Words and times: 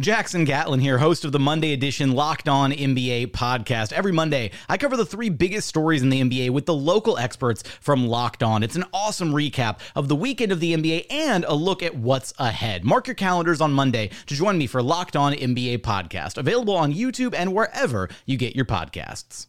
Jackson 0.00 0.44
Gatlin 0.44 0.80
here, 0.80 0.98
host 0.98 1.24
of 1.24 1.30
the 1.30 1.38
Monday 1.38 1.72
edition 1.72 2.14
Locked 2.14 2.48
On 2.48 2.72
NBA 2.72 3.28
podcast. 3.28 3.92
Every 3.92 4.10
Monday, 4.10 4.50
I 4.68 4.76
cover 4.76 4.96
the 4.96 5.06
three 5.06 5.28
biggest 5.28 5.68
stories 5.68 6.02
in 6.02 6.08
the 6.08 6.20
NBA 6.20 6.50
with 6.50 6.66
the 6.66 6.74
local 6.74 7.16
experts 7.16 7.62
from 7.80 8.08
Locked 8.08 8.42
On. 8.42 8.64
It's 8.64 8.74
an 8.74 8.86
awesome 8.92 9.30
recap 9.30 9.78
of 9.94 10.08
the 10.08 10.16
weekend 10.16 10.50
of 10.50 10.58
the 10.58 10.74
NBA 10.74 11.06
and 11.10 11.44
a 11.44 11.54
look 11.54 11.80
at 11.80 11.94
what's 11.94 12.34
ahead. 12.40 12.84
Mark 12.84 13.06
your 13.06 13.14
calendars 13.14 13.60
on 13.60 13.72
Monday 13.72 14.10
to 14.26 14.34
join 14.34 14.58
me 14.58 14.66
for 14.66 14.82
Locked 14.82 15.14
On 15.14 15.32
NBA 15.32 15.78
podcast, 15.78 16.38
available 16.38 16.74
on 16.74 16.92
YouTube 16.92 17.32
and 17.32 17.54
wherever 17.54 18.08
you 18.26 18.36
get 18.36 18.56
your 18.56 18.64
podcasts. 18.64 19.46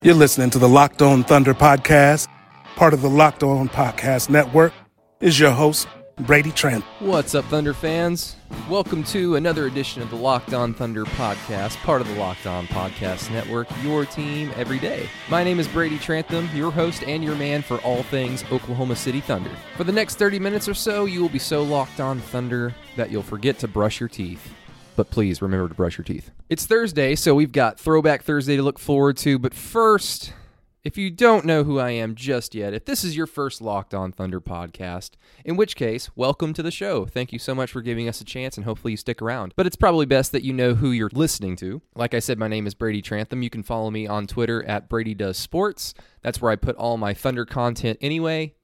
You're 0.00 0.14
listening 0.14 0.48
to 0.48 0.58
the 0.58 0.68
Locked 0.68 1.02
On 1.02 1.24
Thunder 1.24 1.52
podcast, 1.52 2.26
part 2.74 2.94
of 2.94 3.02
the 3.02 3.10
Locked 3.10 3.42
On 3.42 3.68
Podcast 3.68 4.30
Network. 4.30 4.72
Is 5.20 5.38
your 5.38 5.50
host 5.50 5.86
Brady 6.20 6.52
Trent. 6.52 6.84
What's 6.98 7.34
up, 7.34 7.44
Thunder 7.46 7.72
fans? 7.72 8.36
Welcome 8.68 9.04
to 9.04 9.36
another 9.36 9.66
edition 9.66 10.02
of 10.02 10.10
the 10.10 10.16
Locked 10.16 10.52
On 10.52 10.74
Thunder 10.74 11.04
podcast, 11.04 11.76
part 11.78 12.00
of 12.00 12.08
the 12.08 12.14
Locked 12.14 12.46
On 12.46 12.66
Podcast 12.66 13.30
Network, 13.30 13.68
your 13.82 14.04
team 14.04 14.52
every 14.56 14.78
day. 14.78 15.08
My 15.28 15.42
name 15.42 15.58
is 15.58 15.66
Brady 15.66 15.98
Trantham, 15.98 16.48
your 16.54 16.70
host 16.70 17.02
and 17.04 17.24
your 17.24 17.36
man 17.36 17.62
for 17.62 17.78
all 17.78 18.02
things 18.02 18.44
Oklahoma 18.52 18.96
City 18.96 19.20
Thunder. 19.20 19.50
For 19.76 19.84
the 19.84 19.92
next 19.92 20.16
30 20.16 20.38
minutes 20.38 20.68
or 20.68 20.74
so, 20.74 21.06
you 21.06 21.22
will 21.22 21.28
be 21.28 21.38
so 21.38 21.62
locked 21.62 22.00
on 22.00 22.20
Thunder 22.20 22.74
that 22.96 23.10
you'll 23.10 23.22
forget 23.22 23.58
to 23.60 23.68
brush 23.68 23.98
your 23.98 24.08
teeth. 24.08 24.52
But 24.96 25.10
please 25.10 25.40
remember 25.40 25.68
to 25.68 25.74
brush 25.74 25.96
your 25.96 26.04
teeth. 26.04 26.30
It's 26.48 26.66
Thursday, 26.66 27.14
so 27.14 27.34
we've 27.34 27.52
got 27.52 27.78
Throwback 27.78 28.22
Thursday 28.22 28.56
to 28.56 28.62
look 28.62 28.78
forward 28.78 29.16
to. 29.18 29.38
But 29.38 29.54
first, 29.54 30.34
if 30.82 30.96
you 30.96 31.10
don't 31.10 31.44
know 31.44 31.62
who 31.62 31.78
I 31.78 31.90
am 31.90 32.14
just 32.14 32.54
yet, 32.54 32.72
if 32.72 32.86
this 32.86 33.04
is 33.04 33.14
your 33.14 33.26
first 33.26 33.60
Locked 33.60 33.92
On 33.92 34.12
Thunder 34.12 34.40
podcast, 34.40 35.10
in 35.44 35.56
which 35.56 35.76
case, 35.76 36.10
welcome 36.16 36.54
to 36.54 36.62
the 36.62 36.70
show. 36.70 37.04
Thank 37.04 37.32
you 37.32 37.38
so 37.38 37.54
much 37.54 37.70
for 37.70 37.82
giving 37.82 38.08
us 38.08 38.20
a 38.22 38.24
chance 38.24 38.56
and 38.56 38.64
hopefully 38.64 38.92
you 38.92 38.96
stick 38.96 39.20
around. 39.20 39.52
But 39.56 39.66
it's 39.66 39.76
probably 39.76 40.06
best 40.06 40.32
that 40.32 40.42
you 40.42 40.54
know 40.54 40.74
who 40.74 40.90
you're 40.90 41.10
listening 41.12 41.56
to. 41.56 41.82
Like 41.94 42.14
I 42.14 42.18
said, 42.18 42.38
my 42.38 42.48
name 42.48 42.66
is 42.66 42.74
Brady 42.74 43.02
Trantham. 43.02 43.42
You 43.42 43.50
can 43.50 43.62
follow 43.62 43.90
me 43.90 44.06
on 44.06 44.26
Twitter 44.26 44.64
at 44.64 44.88
Brady 44.88 45.14
Does 45.14 45.36
Sports. 45.36 45.92
That's 46.22 46.40
where 46.40 46.50
I 46.50 46.56
put 46.56 46.76
all 46.76 46.96
my 46.96 47.12
Thunder 47.12 47.44
content 47.44 47.98
anyway, 48.00 48.54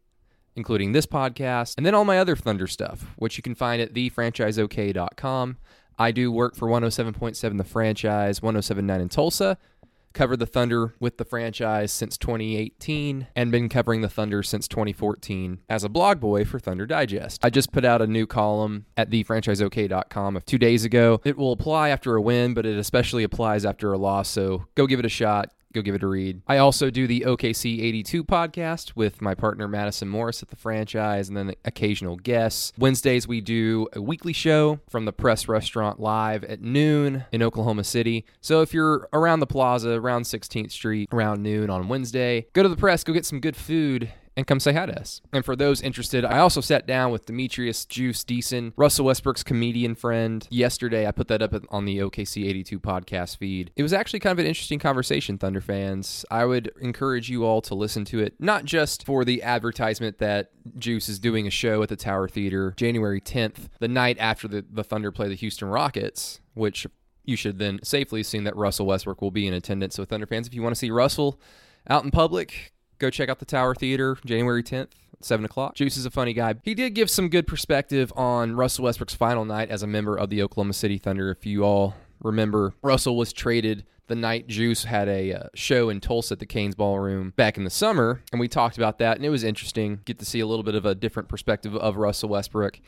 including 0.55 0.93
this 0.93 1.07
podcast, 1.07 1.75
and 1.77 1.85
then 1.85 1.95
all 1.95 2.07
my 2.07 2.19
other 2.19 2.37
Thunder 2.37 2.67
stuff, 2.67 3.13
which 3.17 3.37
you 3.37 3.43
can 3.43 3.55
find 3.55 3.83
at 3.83 3.93
thefranchiseok.com. 3.93 5.59
I 5.99 6.13
do 6.13 6.31
work 6.31 6.57
for 6.57 6.69
107.7 6.69 7.57
The 7.57 7.65
Franchise, 7.65 8.43
1079 8.43 9.01
in 9.01 9.09
Tulsa 9.09 9.59
covered 10.17 10.39
the 10.39 10.47
Thunder 10.47 10.95
with 10.99 11.19
the 11.19 11.25
franchise 11.25 11.93
since 11.93 12.17
2018 12.17 13.29
and 13.37 13.53
been 13.53 13.69
covering 13.69 14.01
the 14.01 14.09
Thunder 14.09 14.43
since 14.43 14.67
2014 14.67 15.61
as 15.69 15.85
a 15.85 15.89
blog 15.89 16.19
boy 16.19 16.45
for 16.45 16.59
Thunder 16.59 16.87
Digest. 16.87 17.45
I 17.45 17.51
just 17.51 17.71
put 17.71 17.85
out 17.85 18.01
a 18.03 18.07
new 18.07 18.27
column 18.27 18.87
at 18.97 19.11
thefranchiseok.com 19.11 20.37
of 20.37 20.47
two 20.47 20.59
days 20.59 20.85
ago. 20.85 21.21
It 21.23 21.37
will 21.37 21.53
apply 21.53 21.91
after 21.91 22.17
a 22.17 22.23
win, 22.23 22.55
but 22.55 22.65
it 22.65 22.79
especially 22.79 23.23
applies 23.23 23.67
after 23.67 23.93
a 23.93 23.99
loss, 23.99 24.29
so 24.29 24.65
go 24.75 24.87
give 24.87 24.99
it 24.99 25.07
a 25.07 25.11
shot 25.11 25.51
go 25.73 25.83
give 25.83 25.95
it 25.95 26.03
a 26.03 26.07
read. 26.07 26.43
I 26.47 26.59
also 26.59 26.91
do 26.91 27.07
the 27.07 27.25
OKC 27.27 27.83
82 27.83 28.25
podcast 28.25 28.97
with 28.97 29.21
my 29.21 29.35
partner 29.35 29.69
Madison 29.69 30.09
Morris 30.09 30.43
at 30.43 30.49
the 30.49 30.57
franchise 30.57 31.29
and 31.29 31.37
then 31.37 31.55
occasional 31.65 32.17
guests. 32.17 32.73
Wednesdays, 32.79 33.29
we 33.29 33.41
do 33.41 33.89
a 33.93 34.01
weekly 34.01 34.33
show 34.33 34.81
from 34.89 35.05
the 35.05 35.13
Press 35.13 35.49
Restaurant 35.49 36.01
live 36.01 36.45
at 36.45 36.61
noon 36.61 37.25
in 37.33 37.43
Oklahoma 37.43 37.85
City. 37.85 38.25
So 38.41 38.63
if 38.63 38.73
you're 38.73 39.09
around 39.13 39.41
the 39.41 39.47
plaza, 39.47 39.91
around 39.91 40.23
16th 40.23 40.73
Street, 40.73 41.09
around 41.13 41.43
noon 41.43 41.71
on 41.71 41.89
Wednesday, 41.89 42.47
go 42.53 42.63
to 42.63 42.69
the 42.69 42.77
press, 42.77 43.05
go 43.05 43.13
get 43.13 43.27
some 43.27 43.41
good 43.41 43.57
food 43.57 44.11
and 44.37 44.47
come 44.47 44.61
say 44.61 44.73
hi 44.73 44.87
to 44.87 44.99
us. 44.99 45.23
And 45.33 45.45
for 45.45 45.57
those 45.57 45.81
interested, 45.81 46.25
I 46.25 46.39
also 46.39 46.61
sat 46.61 46.87
down 46.87 47.11
with 47.11 47.27
Demetrius 47.27 47.85
Juice 47.85 48.23
Deason, 48.23 48.73
Russell 48.77 49.07
Westbrook's 49.07 49.43
comedian 49.43 49.95
friend. 49.95 50.47
Yesterday, 50.51 51.07
I 51.07 51.11
put 51.11 51.29
that 51.29 51.43
up 51.43 51.55
on 51.71 51.85
the 51.87 51.99
OKC 51.99 52.47
82 52.47 52.79
podcast 52.79 53.39
feed. 53.39 53.71
It 53.77 53.83
was 53.83 53.93
actually 53.93 54.21
kind 54.21 54.33
of 54.33 54.39
an 54.39 54.47
interesting 54.47 54.79
conversation, 54.79 55.39
Thunder 55.39 55.61
fans. 55.61 56.25
I 56.31 56.45
would 56.45 56.73
encourage 56.81 57.31
you 57.31 57.45
all 57.45 57.63
to 57.63 57.75
listen 57.75 58.05
to 58.07 58.21
it, 58.21 58.35
not 58.39 58.65
just 58.65 59.07
for 59.07 59.25
the 59.25 59.43
advertisement 59.43 60.19
that 60.19 60.51
Juice 60.79 61.09
is 61.09 61.19
doing 61.19 61.47
a 61.47 61.51
show 61.51 61.83
at 61.83 61.89
the 61.89 61.97
Tower 61.97 62.29
Theater 62.29 62.75
January 62.77 63.21
10th, 63.21 63.69
the 63.81 63.89
night 63.89 64.19
after 64.21 64.47
the, 64.47 64.65
the 64.71 64.85
Thunder 64.85 65.11
play 65.11 65.29
the 65.29 65.35
Houston 65.35 65.69
Rockets, 65.69 66.41
which 66.55 66.87
you 67.25 67.37
should 67.37 67.59
then 67.59 67.81
safely 67.83 68.21
assume 68.21 68.45
that 68.45 68.57
Russell 68.57 68.87
Westbrook 68.87 69.21
will 69.21 69.31
be 69.31 69.47
in 69.47 69.55
attendance. 69.55 69.95
So, 69.97 70.05
Thunder 70.05 70.27
fans, 70.27 70.47
if 70.47 70.55
you 70.55 70.63
want 70.63 70.75
to 70.75 70.79
see 70.79 70.91
Russell 70.91 71.41
out 71.89 72.05
in 72.05 72.11
public, 72.11 72.73
go 72.99 73.11
check 73.11 73.29
out 73.29 73.39
the 73.39 73.45
Tower 73.45 73.75
Theater 73.75 74.17
January 74.25 74.63
10th. 74.63 74.89
7 75.23 75.47
o'clock. 75.47 75.75
Juice 75.75 75.97
is 75.97 76.05
a 76.05 76.11
funny 76.11 76.35
guy. 76.35 76.55
He 76.63 76.75
did 76.75 76.95
give 76.95 77.09
some 77.09 77.31
good 77.31 77.47
perspective 77.47 78.13
on 78.17 78.55
Russell 78.55 78.85
Westbrook's 78.85 79.15
final 79.15 79.47
night 79.47 79.71
as 79.71 79.83
a 79.83 79.87
member 79.87 80.15
of 80.15 80.29
the 80.29 80.43
Oklahoma 80.43 80.75
City 80.75 80.99
Thunder. 80.99 81.31
If 81.31 81.47
you 81.47 81.65
all 81.65 81.95
remember, 82.21 82.75
Russell 82.83 83.17
was 83.17 83.33
traded 83.33 83.87
the 84.09 84.15
night 84.15 84.47
Juice 84.47 84.85
had 84.85 85.09
a 85.09 85.33
uh, 85.33 85.43
show 85.55 85.89
in 85.89 86.01
Tulsa 86.01 86.35
at 86.35 86.39
the 86.39 86.47
Cain's 86.47 86.75
Ballroom 86.75 87.33
back 87.37 87.57
in 87.57 87.65
the 87.65 87.71
summer, 87.71 88.23
and 88.31 88.41
we 88.41 88.49
talked 88.49 88.77
about 88.77 88.99
that, 88.99 89.17
and 89.17 89.27
it 89.27 89.31
was 89.31 89.45
interesting. 89.45 90.01
Get 90.05 90.19
to 90.21 90.25
see 90.25 90.41
a 90.41 90.47
little 90.47 90.63
bit 90.63 90.75
of 90.75 90.87
a 90.87 90.95
different 90.95 91.29
perspective 91.29 91.75
of 91.75 91.97
Russell 91.97 92.29
Westbrook. 92.29 92.81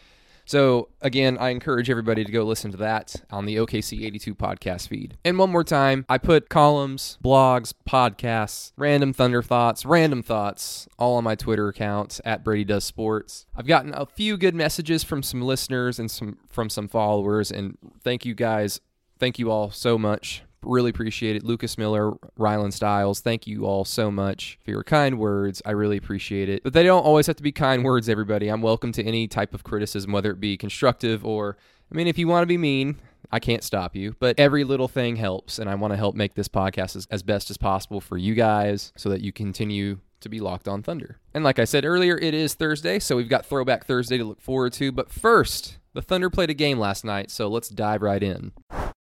So, 0.48 0.88
again, 1.02 1.36
I 1.36 1.50
encourage 1.50 1.90
everybody 1.90 2.24
to 2.24 2.32
go 2.32 2.42
listen 2.42 2.70
to 2.70 2.78
that 2.78 3.14
on 3.30 3.44
the 3.44 3.56
OKC 3.56 4.06
82 4.06 4.34
podcast 4.34 4.88
feed. 4.88 5.18
And 5.22 5.36
one 5.36 5.50
more 5.50 5.62
time, 5.62 6.06
I 6.08 6.16
put 6.16 6.48
columns, 6.48 7.18
blogs, 7.22 7.74
podcasts, 7.86 8.72
random 8.78 9.12
Thunder 9.12 9.42
thoughts, 9.42 9.84
random 9.84 10.22
thoughts 10.22 10.88
all 10.98 11.16
on 11.16 11.24
my 11.24 11.34
Twitter 11.34 11.68
account 11.68 12.18
at 12.24 12.44
Brady 12.44 12.64
Does 12.64 12.84
Sports. 12.84 13.44
I've 13.54 13.66
gotten 13.66 13.92
a 13.92 14.06
few 14.06 14.38
good 14.38 14.54
messages 14.54 15.04
from 15.04 15.22
some 15.22 15.42
listeners 15.42 15.98
and 15.98 16.10
some 16.10 16.38
from 16.48 16.70
some 16.70 16.88
followers, 16.88 17.52
and 17.52 17.76
thank 18.02 18.24
you 18.24 18.34
guys. 18.34 18.80
Thank 19.18 19.38
you 19.38 19.50
all 19.50 19.70
so 19.70 19.98
much 19.98 20.44
Really 20.62 20.90
appreciate 20.90 21.36
it. 21.36 21.44
Lucas 21.44 21.78
Miller, 21.78 22.12
Rylan 22.38 22.72
Stiles, 22.72 23.20
thank 23.20 23.46
you 23.46 23.64
all 23.64 23.84
so 23.84 24.10
much 24.10 24.58
for 24.64 24.70
your 24.70 24.82
kind 24.82 25.18
words. 25.18 25.62
I 25.64 25.70
really 25.70 25.96
appreciate 25.96 26.48
it. 26.48 26.64
But 26.64 26.72
they 26.72 26.82
don't 26.82 27.04
always 27.04 27.26
have 27.28 27.36
to 27.36 27.42
be 27.42 27.52
kind 27.52 27.84
words, 27.84 28.08
everybody. 28.08 28.48
I'm 28.48 28.62
welcome 28.62 28.92
to 28.92 29.04
any 29.04 29.28
type 29.28 29.54
of 29.54 29.62
criticism, 29.62 30.12
whether 30.12 30.30
it 30.30 30.40
be 30.40 30.56
constructive 30.56 31.24
or, 31.24 31.56
I 31.92 31.94
mean, 31.94 32.06
if 32.08 32.18
you 32.18 32.26
want 32.26 32.42
to 32.42 32.46
be 32.46 32.58
mean, 32.58 32.96
I 33.30 33.38
can't 33.38 33.62
stop 33.62 33.94
you, 33.94 34.16
but 34.18 34.38
every 34.38 34.64
little 34.64 34.88
thing 34.88 35.16
helps. 35.16 35.58
And 35.58 35.70
I 35.70 35.74
want 35.76 35.92
to 35.92 35.96
help 35.96 36.14
make 36.14 36.34
this 36.34 36.48
podcast 36.48 36.96
as, 36.96 37.06
as 37.10 37.22
best 37.22 37.50
as 37.50 37.56
possible 37.56 38.00
for 38.00 38.16
you 38.16 38.34
guys 38.34 38.92
so 38.96 39.08
that 39.10 39.20
you 39.20 39.32
continue 39.32 40.00
to 40.20 40.28
be 40.28 40.40
locked 40.40 40.66
on 40.66 40.82
Thunder. 40.82 41.18
And 41.34 41.44
like 41.44 41.58
I 41.58 41.64
said 41.64 41.84
earlier, 41.84 42.18
it 42.18 42.34
is 42.34 42.54
Thursday, 42.54 42.98
so 42.98 43.16
we've 43.16 43.28
got 43.28 43.46
Throwback 43.46 43.84
Thursday 43.84 44.18
to 44.18 44.24
look 44.24 44.40
forward 44.40 44.72
to. 44.74 44.90
But 44.90 45.10
first, 45.10 45.78
the 45.94 46.02
Thunder 46.02 46.30
played 46.30 46.50
a 46.50 46.54
game 46.54 46.78
last 46.78 47.04
night, 47.04 47.30
so 47.30 47.48
let's 47.48 47.68
dive 47.68 48.02
right 48.02 48.22
in. 48.22 48.52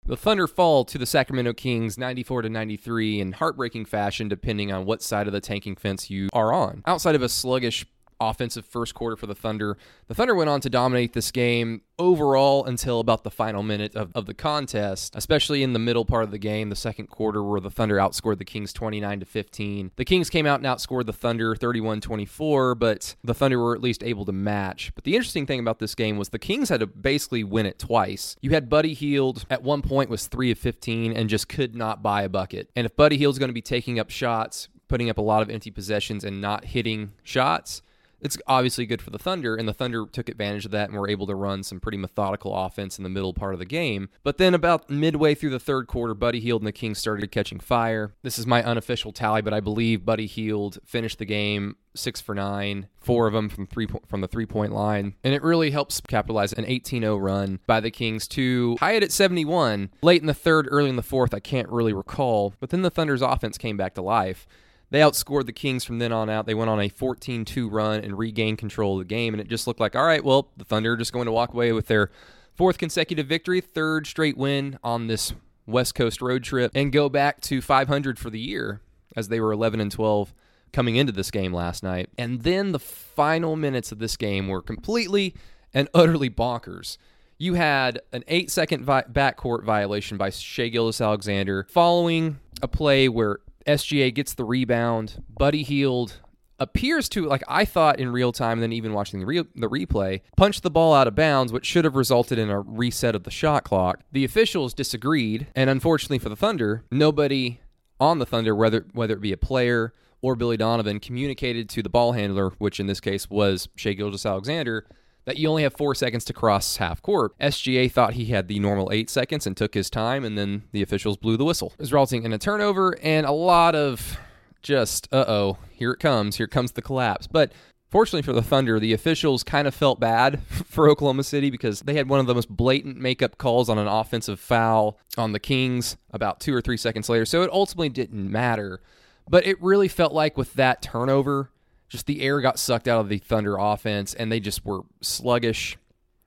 The 0.05 0.17
Thunder 0.17 0.47
fall 0.47 0.83
to 0.85 0.97
the 0.97 1.05
Sacramento 1.05 1.53
Kings 1.53 1.97
94 1.97 2.41
to 2.41 2.49
93 2.49 3.21
in 3.21 3.31
heartbreaking 3.31 3.85
fashion 3.85 4.27
depending 4.27 4.69
on 4.69 4.83
what 4.83 5.01
side 5.01 5.27
of 5.27 5.33
the 5.33 5.39
tanking 5.39 5.77
fence 5.77 6.09
you 6.09 6.27
are 6.33 6.51
on. 6.51 6.83
Outside 6.85 7.15
of 7.15 7.21
a 7.21 7.29
sluggish 7.29 7.85
offensive 8.29 8.65
first 8.65 8.93
quarter 8.93 9.15
for 9.15 9.27
the 9.27 9.35
Thunder. 9.35 9.77
The 10.07 10.13
Thunder 10.13 10.35
went 10.35 10.49
on 10.49 10.61
to 10.61 10.69
dominate 10.69 11.13
this 11.13 11.31
game 11.31 11.81
overall 11.99 12.65
until 12.65 12.99
about 12.99 13.23
the 13.23 13.31
final 13.31 13.63
minute 13.63 13.95
of, 13.95 14.11
of 14.15 14.25
the 14.25 14.33
contest, 14.33 15.15
especially 15.15 15.63
in 15.63 15.73
the 15.73 15.79
middle 15.79 16.05
part 16.05 16.23
of 16.23 16.31
the 16.31 16.37
game, 16.37 16.69
the 16.69 16.75
second 16.75 17.07
quarter, 17.07 17.43
where 17.43 17.59
the 17.59 17.69
Thunder 17.69 17.97
outscored 17.97 18.37
the 18.37 18.45
Kings 18.45 18.73
29 18.73 19.19
to 19.19 19.25
15. 19.25 19.91
The 19.95 20.05
Kings 20.05 20.29
came 20.29 20.45
out 20.45 20.59
and 20.59 20.65
outscored 20.65 21.05
the 21.05 21.13
Thunder 21.13 21.55
31 21.55 22.01
24, 22.01 22.75
but 22.75 23.15
the 23.23 23.33
Thunder 23.33 23.59
were 23.59 23.75
at 23.75 23.81
least 23.81 24.03
able 24.03 24.25
to 24.25 24.31
match. 24.31 24.91
But 24.95 25.03
the 25.03 25.15
interesting 25.15 25.45
thing 25.45 25.59
about 25.59 25.79
this 25.79 25.95
game 25.95 26.17
was 26.17 26.29
the 26.29 26.39
Kings 26.39 26.69
had 26.69 26.79
to 26.79 26.87
basically 26.87 27.43
win 27.43 27.65
it 27.65 27.79
twice. 27.79 28.35
You 28.41 28.51
had 28.51 28.69
Buddy 28.69 28.93
Hield 28.93 29.45
at 29.49 29.63
one 29.63 29.81
point 29.81 30.09
was 30.09 30.27
3 30.27 30.51
of 30.51 30.57
15 30.57 31.13
and 31.13 31.29
just 31.29 31.47
could 31.47 31.75
not 31.75 32.01
buy 32.01 32.23
a 32.23 32.29
bucket. 32.29 32.69
And 32.75 32.85
if 32.85 32.95
Buddy 32.95 33.17
Hield's 33.17 33.39
going 33.39 33.49
to 33.49 33.53
be 33.53 33.61
taking 33.61 33.99
up 33.99 34.09
shots, 34.09 34.67
putting 34.87 35.09
up 35.09 35.17
a 35.17 35.21
lot 35.21 35.41
of 35.41 35.49
empty 35.49 35.71
possessions 35.71 36.23
and 36.23 36.41
not 36.41 36.65
hitting 36.65 37.13
shots, 37.23 37.81
It's 38.23 38.37
obviously 38.47 38.85
good 38.85 39.01
for 39.01 39.09
the 39.09 39.19
Thunder, 39.19 39.55
and 39.55 39.67
the 39.67 39.73
Thunder 39.73 40.05
took 40.05 40.29
advantage 40.29 40.65
of 40.65 40.71
that 40.71 40.89
and 40.89 40.97
were 40.97 41.09
able 41.09 41.27
to 41.27 41.35
run 41.35 41.63
some 41.63 41.79
pretty 41.79 41.97
methodical 41.97 42.55
offense 42.55 42.97
in 42.97 43.03
the 43.03 43.09
middle 43.09 43.33
part 43.33 43.53
of 43.53 43.59
the 43.59 43.65
game. 43.65 44.09
But 44.23 44.37
then, 44.37 44.53
about 44.53 44.89
midway 44.89 45.35
through 45.35 45.51
the 45.51 45.59
third 45.59 45.87
quarter, 45.87 46.13
Buddy 46.13 46.39
Hield 46.39 46.61
and 46.61 46.67
the 46.67 46.71
Kings 46.71 46.99
started 46.99 47.31
catching 47.31 47.59
fire. 47.59 48.13
This 48.23 48.39
is 48.39 48.47
my 48.47 48.63
unofficial 48.63 49.11
tally, 49.11 49.41
but 49.41 49.53
I 49.53 49.59
believe 49.59 50.05
Buddy 50.05 50.25
Hield 50.25 50.79
finished 50.85 51.19
the 51.19 51.25
game 51.25 51.75
six 51.95 52.19
for 52.19 52.33
nine, 52.33 52.87
four 52.97 53.27
of 53.27 53.33
them 53.33 53.49
from 53.49 53.67
three 53.67 53.87
po- 53.87 54.01
from 54.07 54.21
the 54.21 54.27
three 54.27 54.45
point 54.45 54.73
line, 54.73 55.15
and 55.23 55.33
it 55.33 55.43
really 55.43 55.71
helps 55.71 56.01
capitalize 56.01 56.53
an 56.53 56.65
18-0 56.65 57.21
run 57.21 57.59
by 57.67 57.79
the 57.79 57.91
Kings 57.91 58.27
to 58.29 58.77
it 58.81 59.03
at 59.03 59.11
71 59.11 59.91
late 60.01 60.21
in 60.21 60.27
the 60.27 60.33
third, 60.33 60.67
early 60.71 60.89
in 60.89 60.95
the 60.95 61.03
fourth. 61.03 61.33
I 61.33 61.39
can't 61.39 61.69
really 61.69 61.93
recall, 61.93 62.53
but 62.59 62.69
then 62.69 62.81
the 62.81 62.89
Thunder's 62.89 63.21
offense 63.21 63.57
came 63.57 63.77
back 63.77 63.93
to 63.95 64.01
life. 64.01 64.47
They 64.93 64.99
outscored 64.99 65.47
the 65.47 65.53
Kings 65.53 65.83
from 65.83 65.97
then 65.97 66.11
on 66.11 66.29
out. 66.29 66.45
They 66.45 66.53
went 66.53 66.69
on 66.69 66.79
a 66.79 66.87
14 66.87 67.45
2 67.45 67.67
run 67.67 68.01
and 68.01 68.15
regained 68.15 68.59
control 68.59 68.93
of 68.93 68.99
the 68.99 69.05
game. 69.05 69.33
And 69.33 69.41
it 69.41 69.47
just 69.47 69.65
looked 69.65 69.79
like, 69.79 69.95
all 69.95 70.05
right, 70.05 70.23
well, 70.23 70.51
the 70.55 70.65
Thunder 70.65 70.93
are 70.93 70.97
just 70.97 71.11
going 71.11 71.25
to 71.25 71.31
walk 71.31 71.51
away 71.51 71.71
with 71.71 71.87
their 71.87 72.11
fourth 72.53 72.77
consecutive 72.77 73.25
victory, 73.25 73.59
third 73.59 74.05
straight 74.05 74.37
win 74.37 74.77
on 74.83 75.07
this 75.07 75.33
West 75.65 75.95
Coast 75.95 76.21
road 76.21 76.43
trip, 76.43 76.71
and 76.75 76.91
go 76.91 77.09
back 77.09 77.41
to 77.41 77.59
500 77.59 78.19
for 78.19 78.29
the 78.29 78.39
year 78.39 78.81
as 79.15 79.29
they 79.29 79.39
were 79.39 79.51
11 79.51 79.79
and 79.79 79.91
12 79.91 80.31
coming 80.71 80.95
into 80.95 81.11
this 81.11 81.31
game 81.31 81.55
last 81.55 81.81
night. 81.81 82.09
And 82.15 82.43
then 82.43 82.71
the 82.71 82.77
final 82.77 83.55
minutes 83.55 83.91
of 83.91 83.97
this 83.97 84.15
game 84.15 84.47
were 84.47 84.61
completely 84.61 85.33
and 85.73 85.89
utterly 85.95 86.29
bonkers. 86.29 86.99
You 87.39 87.55
had 87.55 87.99
an 88.11 88.23
eight 88.27 88.51
second 88.51 88.85
vi- 88.85 89.05
backcourt 89.11 89.63
violation 89.63 90.19
by 90.19 90.29
Shai 90.29 90.67
Gilgeous-Alexander 90.67 91.65
following 91.71 92.39
a 92.61 92.67
play 92.67 93.09
where 93.09 93.39
SGA 93.65 94.13
gets 94.13 94.33
the 94.33 94.45
rebound. 94.45 95.23
Buddy 95.29 95.63
Hield 95.63 96.19
appears 96.59 97.09
to, 97.09 97.25
like 97.25 97.43
I 97.47 97.65
thought 97.65 97.99
in 97.99 98.11
real 98.11 98.31
time, 98.31 98.53
and 98.53 98.63
then 98.63 98.73
even 98.73 98.93
watching 98.93 99.19
the, 99.19 99.47
the 99.55 99.69
replay, 99.69 100.21
punch 100.37 100.61
the 100.61 100.71
ball 100.71 100.93
out 100.93 101.07
of 101.07 101.15
bounds, 101.15 101.51
which 101.51 101.65
should 101.65 101.85
have 101.85 101.95
resulted 101.95 102.37
in 102.39 102.49
a 102.49 102.59
reset 102.59 103.15
of 103.15 103.23
the 103.23 103.31
shot 103.31 103.63
clock. 103.63 104.01
The 104.11 104.23
officials 104.23 104.73
disagreed, 104.73 105.47
and 105.55 105.69
unfortunately 105.69 106.19
for 106.19 106.29
the 106.29 106.35
Thunder, 106.35 106.83
nobody 106.91 107.59
on 107.99 108.19
the 108.19 108.25
Thunder, 108.25 108.55
whether 108.55 108.85
whether 108.93 109.15
it 109.15 109.21
be 109.21 109.33
a 109.33 109.37
player 109.37 109.93
or 110.21 110.35
Billy 110.35 110.55
Donovan, 110.55 110.99
communicated 110.99 111.67
to 111.69 111.83
the 111.83 111.89
ball 111.89 112.13
handler, 112.13 112.51
which 112.57 112.79
in 112.79 112.87
this 112.87 113.01
case 113.01 113.29
was 113.29 113.67
Shai 113.75 113.91
Gilgeous-Alexander, 113.93 114.85
that 115.25 115.37
you 115.37 115.47
only 115.47 115.63
have 115.63 115.73
four 115.73 115.95
seconds 115.95 116.25
to 116.25 116.33
cross 116.33 116.77
half 116.77 117.01
court. 117.01 117.37
SGA 117.39 117.91
thought 117.91 118.13
he 118.13 118.25
had 118.25 118.47
the 118.47 118.59
normal 118.59 118.91
eight 118.91 119.09
seconds 119.09 119.47
and 119.47 119.55
took 119.55 119.73
his 119.73 119.89
time, 119.89 120.23
and 120.23 120.37
then 120.37 120.63
the 120.71 120.81
officials 120.81 121.17
blew 121.17 121.37
the 121.37 121.45
whistle, 121.45 121.71
It 121.73 121.79
was 121.79 121.93
resulting 121.93 122.23
in 122.23 122.33
a 122.33 122.37
turnover 122.37 122.97
and 123.01 123.25
a 123.25 123.31
lot 123.31 123.75
of 123.75 124.17
just, 124.61 125.07
uh 125.11 125.25
oh, 125.27 125.57
here 125.71 125.91
it 125.91 125.99
comes, 125.99 126.37
here 126.37 126.47
comes 126.47 126.73
the 126.73 126.81
collapse. 126.81 127.27
But 127.27 127.51
Fortunately 127.93 128.23
for 128.23 128.33
the 128.33 128.41
Thunder, 128.41 128.79
the 128.79 128.91
officials 128.91 129.43
kind 129.43 129.67
of 129.67 129.75
felt 129.75 129.99
bad 129.99 130.41
for 130.47 130.89
Oklahoma 130.89 131.21
City 131.21 131.51
because 131.51 131.81
they 131.81 131.93
had 131.93 132.09
one 132.09 132.19
of 132.19 132.25
the 132.25 132.33
most 132.33 132.49
blatant 132.49 132.97
makeup 132.97 133.37
calls 133.37 133.69
on 133.69 133.77
an 133.77 133.85
offensive 133.85 134.39
foul 134.39 134.97
on 135.15 135.31
the 135.31 135.39
Kings 135.39 135.95
about 136.09 136.39
two 136.39 136.55
or 136.55 136.59
three 136.59 136.75
seconds 136.75 137.07
later. 137.07 137.23
So 137.23 137.43
it 137.43 137.51
ultimately 137.51 137.89
didn't 137.89 138.31
matter. 138.31 138.81
But 139.29 139.45
it 139.45 139.61
really 139.61 139.87
felt 139.87 140.11
like 140.11 140.37
with 140.37 140.55
that 140.55 140.81
turnover, 140.81 141.51
just 141.93 142.07
the 142.07 142.23
air 142.23 142.41
got 142.41 142.57
sucked 142.57 142.87
out 142.87 143.01
of 143.01 143.07
the 143.07 143.19
Thunder 143.19 143.55
offense 143.55 144.15
and 144.15 144.31
they 144.31 144.39
just 144.39 144.65
were 144.65 144.81
sluggish 145.01 145.77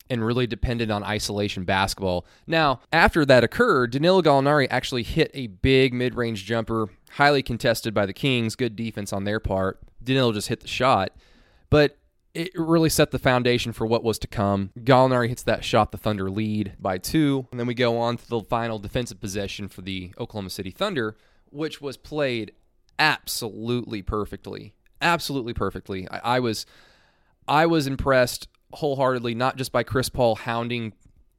and 0.08 0.24
really 0.24 0.46
dependent 0.46 0.92
on 0.92 1.02
isolation 1.02 1.64
basketball. 1.64 2.24
Now, 2.46 2.78
after 2.92 3.24
that 3.24 3.42
occurred, 3.42 3.90
Danilo 3.90 4.22
Gallinari 4.22 4.68
actually 4.70 5.02
hit 5.02 5.32
a 5.34 5.48
big 5.48 5.92
mid-range 5.92 6.44
jumper, 6.44 6.90
highly 7.10 7.42
contested 7.42 7.92
by 7.94 8.06
the 8.06 8.12
Kings, 8.12 8.54
good 8.54 8.76
defense 8.76 9.12
on 9.12 9.24
their 9.24 9.40
part. 9.40 9.80
Danilo 10.00 10.32
just 10.32 10.46
hit 10.46 10.60
the 10.60 10.68
shot, 10.68 11.10
but 11.68 11.98
it 12.32 12.52
really 12.54 12.88
set 12.88 13.10
the 13.10 13.18
foundation 13.18 13.72
for 13.72 13.88
what 13.88 14.04
was 14.04 14.20
to 14.20 14.28
come. 14.28 14.70
Gallinari 14.78 15.28
hits 15.28 15.42
that 15.42 15.64
shot, 15.64 15.90
the 15.90 15.98
Thunder 15.98 16.30
lead 16.30 16.74
by 16.78 16.96
two, 16.96 17.48
and 17.50 17.58
then 17.58 17.66
we 17.66 17.74
go 17.74 17.98
on 17.98 18.18
to 18.18 18.28
the 18.28 18.40
final 18.42 18.78
defensive 18.78 19.20
possession 19.20 19.66
for 19.66 19.82
the 19.82 20.14
Oklahoma 20.16 20.50
City 20.50 20.70
Thunder, 20.70 21.16
which 21.50 21.80
was 21.80 21.96
played 21.96 22.52
absolutely 23.00 24.00
perfectly 24.00 24.74
absolutely 25.00 25.54
perfectly. 25.54 26.08
I, 26.10 26.36
I 26.36 26.40
was 26.40 26.66
I 27.48 27.66
was 27.66 27.86
impressed 27.86 28.48
wholeheartedly, 28.72 29.34
not 29.34 29.56
just 29.56 29.72
by 29.72 29.82
Chris 29.82 30.08
Paul 30.08 30.34
hounding 30.34 30.92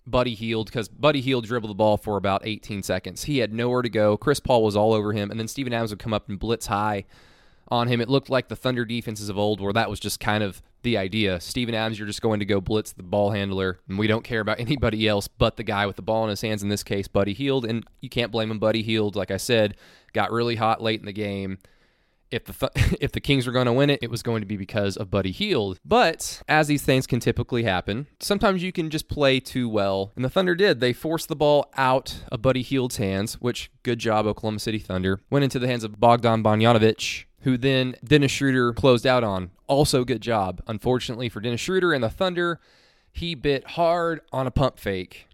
Buddy 0.05 0.33
Hield 0.33 0.67
because 0.67 0.87
Buddy 0.87 1.21
Hield 1.21 1.45
dribbled 1.45 1.69
the 1.69 1.75
ball 1.75 1.97
for 1.97 2.17
about 2.17 2.41
18 2.45 2.81
seconds. 2.81 3.25
He 3.25 3.39
had 3.39 3.53
nowhere 3.53 3.81
to 3.81 3.89
go. 3.89 4.17
Chris 4.17 4.39
Paul 4.39 4.63
was 4.63 4.75
all 4.75 4.93
over 4.93 5.11
him, 5.11 5.29
and 5.29 5.39
then 5.39 5.47
Steven 5.47 5.73
Adams 5.73 5.91
would 5.91 5.99
come 5.99 6.13
up 6.13 6.29
and 6.29 6.39
blitz 6.39 6.67
high 6.67 7.05
on 7.67 7.89
him. 7.89 7.99
It 7.99 8.09
looked 8.09 8.29
like 8.29 8.47
the 8.47 8.55
Thunder 8.55 8.85
defenses 8.85 9.27
of 9.27 9.37
old, 9.37 9.59
where 9.59 9.73
that 9.73 9.89
was 9.89 9.99
just 9.99 10.21
kind 10.21 10.43
of 10.43 10.61
the 10.83 10.97
idea. 10.97 11.41
Steven 11.41 11.75
Adams, 11.75 11.99
you're 11.99 12.07
just 12.07 12.21
going 12.21 12.39
to 12.39 12.45
go 12.45 12.61
blitz 12.61 12.93
the 12.93 13.03
ball 13.03 13.31
handler, 13.31 13.79
and 13.89 13.99
we 13.99 14.07
don't 14.07 14.23
care 14.23 14.39
about 14.39 14.59
anybody 14.61 15.07
else 15.07 15.27
but 15.27 15.57
the 15.57 15.63
guy 15.63 15.85
with 15.85 15.97
the 15.97 16.01
ball 16.01 16.23
in 16.23 16.29
his 16.29 16.41
hands. 16.41 16.63
In 16.63 16.69
this 16.69 16.83
case, 16.83 17.09
Buddy 17.09 17.33
Hield, 17.33 17.65
and 17.65 17.85
you 17.99 18.09
can't 18.09 18.31
blame 18.31 18.49
him. 18.49 18.59
Buddy 18.59 18.83
Hield, 18.83 19.17
like 19.17 19.31
I 19.31 19.37
said, 19.37 19.75
got 20.13 20.31
really 20.31 20.55
hot 20.55 20.81
late 20.81 21.01
in 21.01 21.05
the 21.05 21.11
game 21.11 21.57
if 22.31 22.45
the 22.45 22.71
if 22.99 23.11
the 23.11 23.21
Kings 23.21 23.45
were 23.45 23.53
going 23.53 23.65
to 23.65 23.73
win 23.73 23.89
it, 23.89 23.99
it 24.01 24.09
was 24.09 24.23
going 24.23 24.41
to 24.41 24.47
be 24.47 24.57
because 24.57 24.97
of 24.97 25.09
Buddy 25.09 25.31
Hield. 25.31 25.79
But 25.85 26.41
as 26.47 26.67
these 26.67 26.83
things 26.83 27.07
can 27.07 27.19
typically 27.19 27.63
happen, 27.63 28.07
sometimes 28.19 28.63
you 28.63 28.71
can 28.71 28.89
just 28.89 29.07
play 29.07 29.39
too 29.39 29.69
well, 29.69 30.11
and 30.15 30.23
the 30.23 30.29
Thunder 30.29 30.55
did. 30.55 30.79
They 30.79 30.93
forced 30.93 31.27
the 31.27 31.35
ball 31.35 31.71
out 31.77 32.23
of 32.31 32.41
Buddy 32.41 32.61
Hield's 32.61 32.97
hands, 32.97 33.35
which 33.35 33.71
good 33.83 33.99
job 33.99 34.25
Oklahoma 34.25 34.59
City 34.59 34.79
Thunder. 34.79 35.19
Went 35.29 35.43
into 35.43 35.59
the 35.59 35.67
hands 35.67 35.83
of 35.83 35.99
Bogdan 35.99 36.43
Bogdanovic, 36.43 37.25
who 37.41 37.57
then 37.57 37.95
Dennis 38.03 38.31
Schroeder 38.31 38.73
closed 38.73 39.07
out 39.07 39.23
on. 39.23 39.51
Also 39.67 40.03
good 40.03 40.21
job. 40.21 40.61
Unfortunately 40.67 41.29
for 41.29 41.39
Dennis 41.39 41.61
Schroeder 41.61 41.93
and 41.93 42.03
the 42.03 42.09
Thunder, 42.09 42.59
he 43.11 43.35
bit 43.35 43.71
hard 43.71 44.21
on 44.31 44.47
a 44.47 44.51
pump 44.51 44.79
fake, 44.79 45.27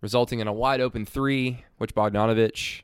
resulting 0.00 0.40
in 0.40 0.48
a 0.48 0.52
wide 0.52 0.80
open 0.80 1.06
three, 1.06 1.64
which 1.78 1.94
Bogdanovic 1.94 2.82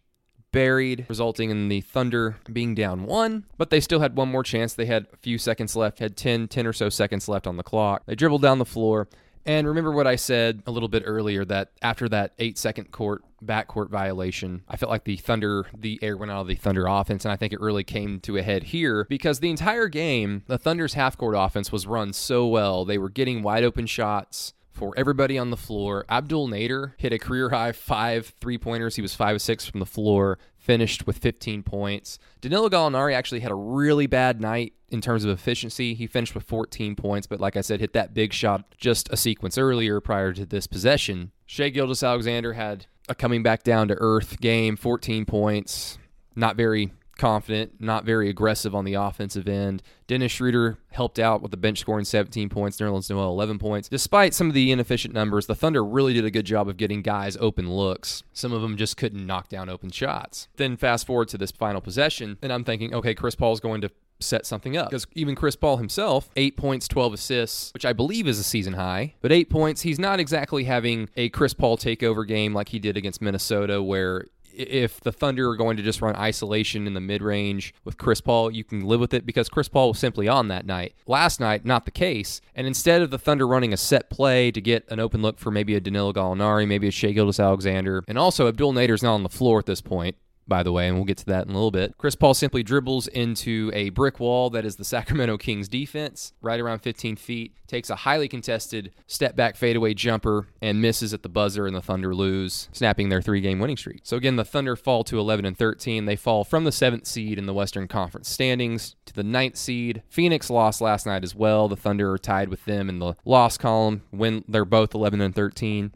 buried, 0.53 1.06
resulting 1.09 1.50
in 1.50 1.69
the 1.69 1.81
Thunder 1.81 2.37
being 2.53 2.75
down 2.75 3.05
one. 3.05 3.45
But 3.56 3.71
they 3.71 3.81
still 3.81 4.00
had 4.00 4.17
one 4.17 4.31
more 4.31 4.43
chance. 4.43 4.75
They 4.75 4.87
had 4.87 5.06
a 5.12 5.17
few 5.17 5.39
seconds 5.39 5.77
left, 5.77 5.99
had 5.99 6.17
10, 6.17 6.49
10 6.49 6.67
or 6.67 6.73
so 6.73 6.89
seconds 6.89 7.29
left 7.29 7.47
on 7.47 7.56
the 7.56 7.62
clock. 7.62 8.03
They 8.06 8.15
dribbled 8.15 8.43
down 8.43 8.59
the 8.59 8.65
floor. 8.65 9.09
And 9.47 9.67
remember 9.67 9.93
what 9.93 10.06
I 10.06 10.17
said 10.17 10.62
a 10.67 10.71
little 10.71 10.91
bit 10.91 11.05
earlier 11.06 11.43
that 11.47 11.71
after 11.81 12.06
that 12.11 12.35
eight 12.39 12.59
second 12.59 12.91
court 12.91 13.25
backcourt 13.43 13.89
violation, 13.89 14.62
I 14.69 14.77
felt 14.77 14.91
like 14.91 15.05
the 15.05 15.17
Thunder, 15.17 15.67
the 15.75 15.99
air 16.03 16.19
went 16.19 16.31
out 16.31 16.43
of 16.43 16.49
the 16.49 16.55
Thunder 16.55 16.87
offense, 16.87 17.25
and 17.25 17.33
I 17.33 17.37
think 17.37 17.55
it 17.55 17.61
really 17.61 17.85
came 17.85 18.21
to 18.21 18.37
a 18.37 18.43
head 18.43 18.65
here 18.65 19.06
because 19.09 19.41
the 19.41 19.49
entire 19.49 19.89
game, 19.89 20.43
the 20.49 20.59
Thunder's 20.59 20.94
half 20.94 21.17
court 21.17 21.35
offense 21.35 21.73
was 21.73 21.87
run 21.87 22.12
so 22.12 22.47
well. 22.47 22.85
They 22.85 22.99
were 22.99 23.09
getting 23.09 23.43
wide 23.43 23.65
open 23.65 23.87
shots 23.87 24.53
for 24.79 24.95
everybody 24.97 25.37
on 25.37 25.51
the 25.51 25.57
floor. 25.57 26.05
Abdel 26.09 26.47
Nader 26.47 26.93
hit 26.97 27.13
a 27.13 27.19
career 27.19 27.51
high 27.51 27.73
five 27.73 28.33
three 28.41 28.57
pointers. 28.57 28.97
He 28.97 29.03
was 29.03 29.15
five 29.15 29.35
of 29.35 29.43
six 29.43 29.67
from 29.67 29.81
the 29.81 29.87
floor, 29.87 30.39
finished 30.57 31.07
with 31.07 31.19
15 31.19 31.65
points. 31.65 32.19
Danilo 32.41 32.69
Gallinari 32.69 33.13
actually 33.13 33.41
had 33.41 33.51
a 33.51 33.56
really 33.56 34.06
bad 34.06 34.41
night 34.41 34.75
in 34.89 35.01
terms 35.01 35.25
of 35.25 35.31
efficiency. 35.31 35.94
He 35.94 36.06
finished 36.06 36.35
with 36.35 36.44
14 36.44 36.94
points, 36.94 37.27
but 37.27 37.41
like 37.41 37.56
I 37.56 37.61
said, 37.61 37.81
hit 37.81 37.93
that 37.94 38.15
big 38.15 38.32
shot 38.32 38.75
just 38.77 39.13
a 39.13 39.17
sequence 39.17 39.58
earlier 39.58 40.01
prior 40.01 40.32
to 40.32 40.47
this 40.47 40.67
possession. 40.67 41.32
Shai 41.44 41.70
Gilgeous-Alexander 41.70 42.53
had 42.53 42.87
a 43.08 43.15
coming 43.15 43.43
back 43.43 43.65
down 43.65 43.89
to 43.89 43.97
earth 43.99 44.41
game, 44.41 44.77
14 44.77 45.25
points. 45.25 45.99
Not 46.37 46.56
very 46.56 46.93
confident, 47.19 47.81
not 47.81 48.05
very 48.05 48.31
aggressive 48.31 48.75
on 48.75 48.84
the 48.84 48.94
offensive 48.94 49.46
end. 49.48 49.82
Dennis 50.06 50.32
Schroeder 50.32 50.79
helped 50.91 51.19
out 51.19 51.43
with 51.43 51.51
the 51.51 51.56
bench 51.56 51.79
scoring 51.79 52.05
17 52.05 52.48
points, 52.48 52.79
Nerlens 52.79 53.10
Noel 53.10 53.29
11 53.31 53.58
points. 53.58 53.89
Despite 53.89 54.32
some 54.32 54.48
of 54.48 54.55
the 54.55 54.72
inefficient 54.72 55.13
numbers, 55.13 55.46
the 55.46 55.55
Thunder 55.55 55.84
really 55.84 56.15
did 56.15 56.25
a 56.25 56.31
good 56.31 56.46
job 56.46 56.69
of 56.69 56.79
getting 56.79 57.03
guys 57.03 57.37
open 57.39 57.70
looks. 57.70 58.22
Some 58.32 58.53
of 58.53 58.63
them 58.63 58.77
just 58.77 58.96
couldn't 58.96 59.27
knock 59.27 59.48
down 59.48 59.69
open 59.69 59.91
shots. 59.91 60.48
Then 60.56 60.77
fast 60.77 61.06
forward 61.06 61.29
to 61.29 61.39
this 61.39 61.51
final 61.51 61.81
possession, 61.81 62.39
and 62.41 62.53
I'm 62.53 62.65
thinking, 62.65 62.94
okay, 62.94 63.15
Chris 63.15 63.34
Paul's 63.34 63.60
going 63.60 63.82
to 63.82 63.91
set 64.20 64.46
something 64.46 64.77
up. 64.77 64.91
Because 64.91 65.06
even 65.15 65.34
Chris 65.34 65.56
Paul 65.56 65.77
himself, 65.77 66.31
eight 66.37 66.56
points, 66.56 66.89
12 66.89 67.15
assists, 67.15 67.72
which 67.75 67.84
I 67.84 67.93
believe 67.93 68.27
is 68.27 68.39
a 68.39 68.44
season 68.44 68.75
high, 68.75 69.15
but 69.20 69.32
eight 69.32 69.51
points, 69.51 69.82
he's 69.82 69.98
not 69.98 70.20
exactly 70.20 70.65
having 70.65 71.08
a 71.17 71.29
Chris 71.31 71.55
Paul 71.55 71.77
takeover 71.77 72.27
game 72.27 72.55
like 72.55 72.69
he 72.70 72.79
did 72.79 72.96
against 72.96 73.22
Minnesota, 73.22 73.82
where 73.82 74.25
if 74.58 75.00
the 75.00 75.12
Thunder 75.12 75.48
are 75.50 75.56
going 75.56 75.77
to 75.77 75.82
just 75.82 76.03
run 76.03 76.17
isolation 76.17 76.86
in 76.86 76.94
the 76.94 77.00
mid 77.00 77.22
range 77.22 77.74
with 77.84 77.96
Chris 77.96 78.20
Paul, 78.20 78.50
you 78.50 78.65
can 78.65 78.84
live 78.84 79.00
with 79.00 79.15
it 79.15 79.24
because 79.24 79.48
Chris 79.48 79.69
Paul 79.69 79.88
was 79.88 79.98
simply 79.98 80.29
on 80.29 80.48
that 80.48 80.67
night. 80.67 80.94
Last 81.06 81.41
night, 81.41 81.65
not 81.65 81.84
the 81.84 81.91
case. 81.91 82.41
And 82.55 82.67
instead 82.67 83.03
of 83.03 83.10
the 83.10 83.19
Thunder 83.19 83.46
running 83.46 83.72
a 83.72 83.77
set 83.77 84.10
play 84.10 84.50
to 84.50 84.60
get 84.60 84.84
an 84.91 85.00
open 85.00 85.22
look 85.22 85.38
for 85.38 85.50
maybe 85.50 85.74
a 85.74 85.81
Danilo 85.81 86.12
Gallinari, 86.12 86.67
maybe 86.67 86.88
a 86.88 86.91
Shai 86.91 87.12
Gilgeous-Alexander, 87.12 88.05
and 88.08 88.19
also 88.19 88.48
Abdel 88.48 88.72
Nader's 88.72 89.03
not 89.03 89.15
on 89.15 89.22
the 89.22 89.29
floor 89.29 89.58
at 89.58 89.67
this 89.67 89.81
point. 89.81 90.17
By 90.48 90.62
the 90.62 90.72
way, 90.72 90.88
and 90.88 90.96
we'll 90.96 91.05
get 91.05 91.19
to 91.19 91.26
that 91.26 91.46
in 91.46 91.50
a 91.50 91.55
little 91.55 91.70
bit. 91.70 91.96
Chris 91.98 92.14
Paul 92.14 92.34
simply 92.34 92.62
dribbles 92.62 93.06
into 93.08 93.70
a 93.74 93.90
brick 93.90 94.19
wall 94.19 94.50
that 94.50 94.64
is 94.64 94.76
the 94.76 94.84
Sacramento 94.84 95.36
Kings 95.38 95.69
defense, 95.69 96.32
right 96.40 96.58
around 96.58 96.81
15 96.81 97.17
feet, 97.17 97.55
takes 97.67 97.90
a 97.90 97.96
highly 97.96 98.28
contested 98.28 98.93
step 99.06 99.36
back 99.36 99.56
fadeaway 99.56 99.94
jumper, 99.94 100.48
and 100.62 100.81
misses 100.81 101.12
at 101.12 101.22
the 101.22 101.28
buzzer, 101.28 101.67
and 101.67 101.76
the 101.76 101.82
Thunder 101.82 102.14
lose, 102.14 102.69
snapping 102.72 103.08
their 103.08 103.22
three 103.22 103.40
game 103.40 103.58
winning 103.58 103.76
streak. 103.76 104.00
So 104.05 104.17
again, 104.17 104.36
the 104.36 104.44
Thunder 104.44 104.76
fall 104.76 105.05
to 105.05 105.19
11 105.19 105.44
and 105.44 105.56
13. 105.56 106.06
They 106.06 106.17
fall 106.17 106.44
from 106.44 106.64
the 106.64 106.72
seventh 106.72 107.06
seed 107.06 107.38
in 107.38 107.46
the 107.46 107.55
Western 107.55 107.88
Conference 107.88 108.28
standings 108.28 108.96
to 109.06 109.14
the 109.14 109.22
ninth 109.22 109.56
seed. 109.56 110.02
Phoenix 110.08 110.50
lost 110.50 110.81
last 110.81 111.06
night 111.06 111.24
as 111.24 111.34
well. 111.34 111.69
The 111.69 111.76
Thunder 111.76 112.12
are 112.12 112.19
tied 112.19 112.48
with 112.48 112.64
them 112.64 112.88
in 112.88 112.98
the 112.98 113.14
loss 113.24 113.58
column 113.58 114.02
when 114.10 114.44
they're 114.48 114.64
both 114.64 114.94
11 114.94 115.20
and 115.20 115.34
13 115.34 115.93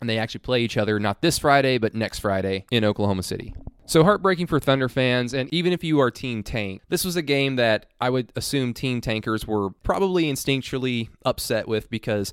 and 0.00 0.08
they 0.08 0.18
actually 0.18 0.40
play 0.40 0.62
each 0.62 0.76
other 0.76 0.98
not 0.98 1.22
this 1.22 1.38
Friday, 1.38 1.78
but 1.78 1.94
next 1.94 2.20
Friday 2.20 2.64
in 2.70 2.84
Oklahoma 2.84 3.22
City. 3.22 3.54
So 3.90 4.04
heartbreaking 4.04 4.46
for 4.46 4.60
Thunder 4.60 4.88
fans, 4.88 5.34
and 5.34 5.52
even 5.52 5.72
if 5.72 5.82
you 5.82 5.98
are 5.98 6.12
Team 6.12 6.44
Tank, 6.44 6.82
this 6.90 7.04
was 7.04 7.16
a 7.16 7.22
game 7.22 7.56
that 7.56 7.86
I 8.00 8.08
would 8.08 8.30
assume 8.36 8.72
Team 8.72 9.00
Tankers 9.00 9.48
were 9.48 9.70
probably 9.82 10.32
instinctually 10.32 11.08
upset 11.24 11.66
with 11.66 11.90
because, 11.90 12.32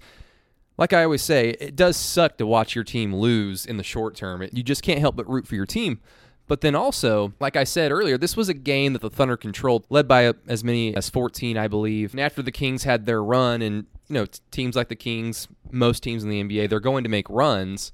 like 0.77 0.93
I 0.93 1.03
always 1.03 1.23
say, 1.23 1.55
it 1.59 1.75
does 1.75 1.97
suck 1.97 2.37
to 2.37 2.45
watch 2.45 2.75
your 2.75 2.83
team 2.83 3.11
lose 3.15 3.65
in 3.65 3.77
the 3.77 3.83
short 3.83 4.15
term. 4.15 4.47
you 4.51 4.61
just 4.61 4.83
can't 4.83 4.99
help 4.99 5.15
but 5.15 5.27
root 5.27 5.47
for 5.47 5.55
your 5.55 5.65
team. 5.65 5.99
But 6.45 6.61
then 6.61 6.75
also, 6.75 7.33
like 7.39 7.55
I 7.55 7.63
said 7.63 7.91
earlier, 7.91 8.19
this 8.19 8.37
was 8.37 8.49
a 8.49 8.53
game 8.53 8.93
that 8.93 9.01
the 9.01 9.09
Thunder 9.09 9.35
controlled, 9.35 9.87
led 9.89 10.07
by 10.07 10.27
uh, 10.27 10.33
as 10.47 10.63
many 10.63 10.95
as 10.95 11.09
14, 11.09 11.57
I 11.57 11.67
believe. 11.67 12.13
And 12.13 12.19
after 12.19 12.43
the 12.43 12.51
Kings 12.51 12.83
had 12.83 13.07
their 13.07 13.23
run, 13.23 13.63
and 13.63 13.87
you 14.09 14.13
know 14.13 14.27
teams 14.51 14.75
like 14.75 14.89
the 14.89 14.95
Kings, 14.95 15.47
most 15.71 16.03
teams 16.03 16.23
in 16.23 16.29
the 16.29 16.43
NBA, 16.43 16.69
they're 16.69 16.79
going 16.79 17.03
to 17.03 17.09
make 17.09 17.27
runs. 17.31 17.93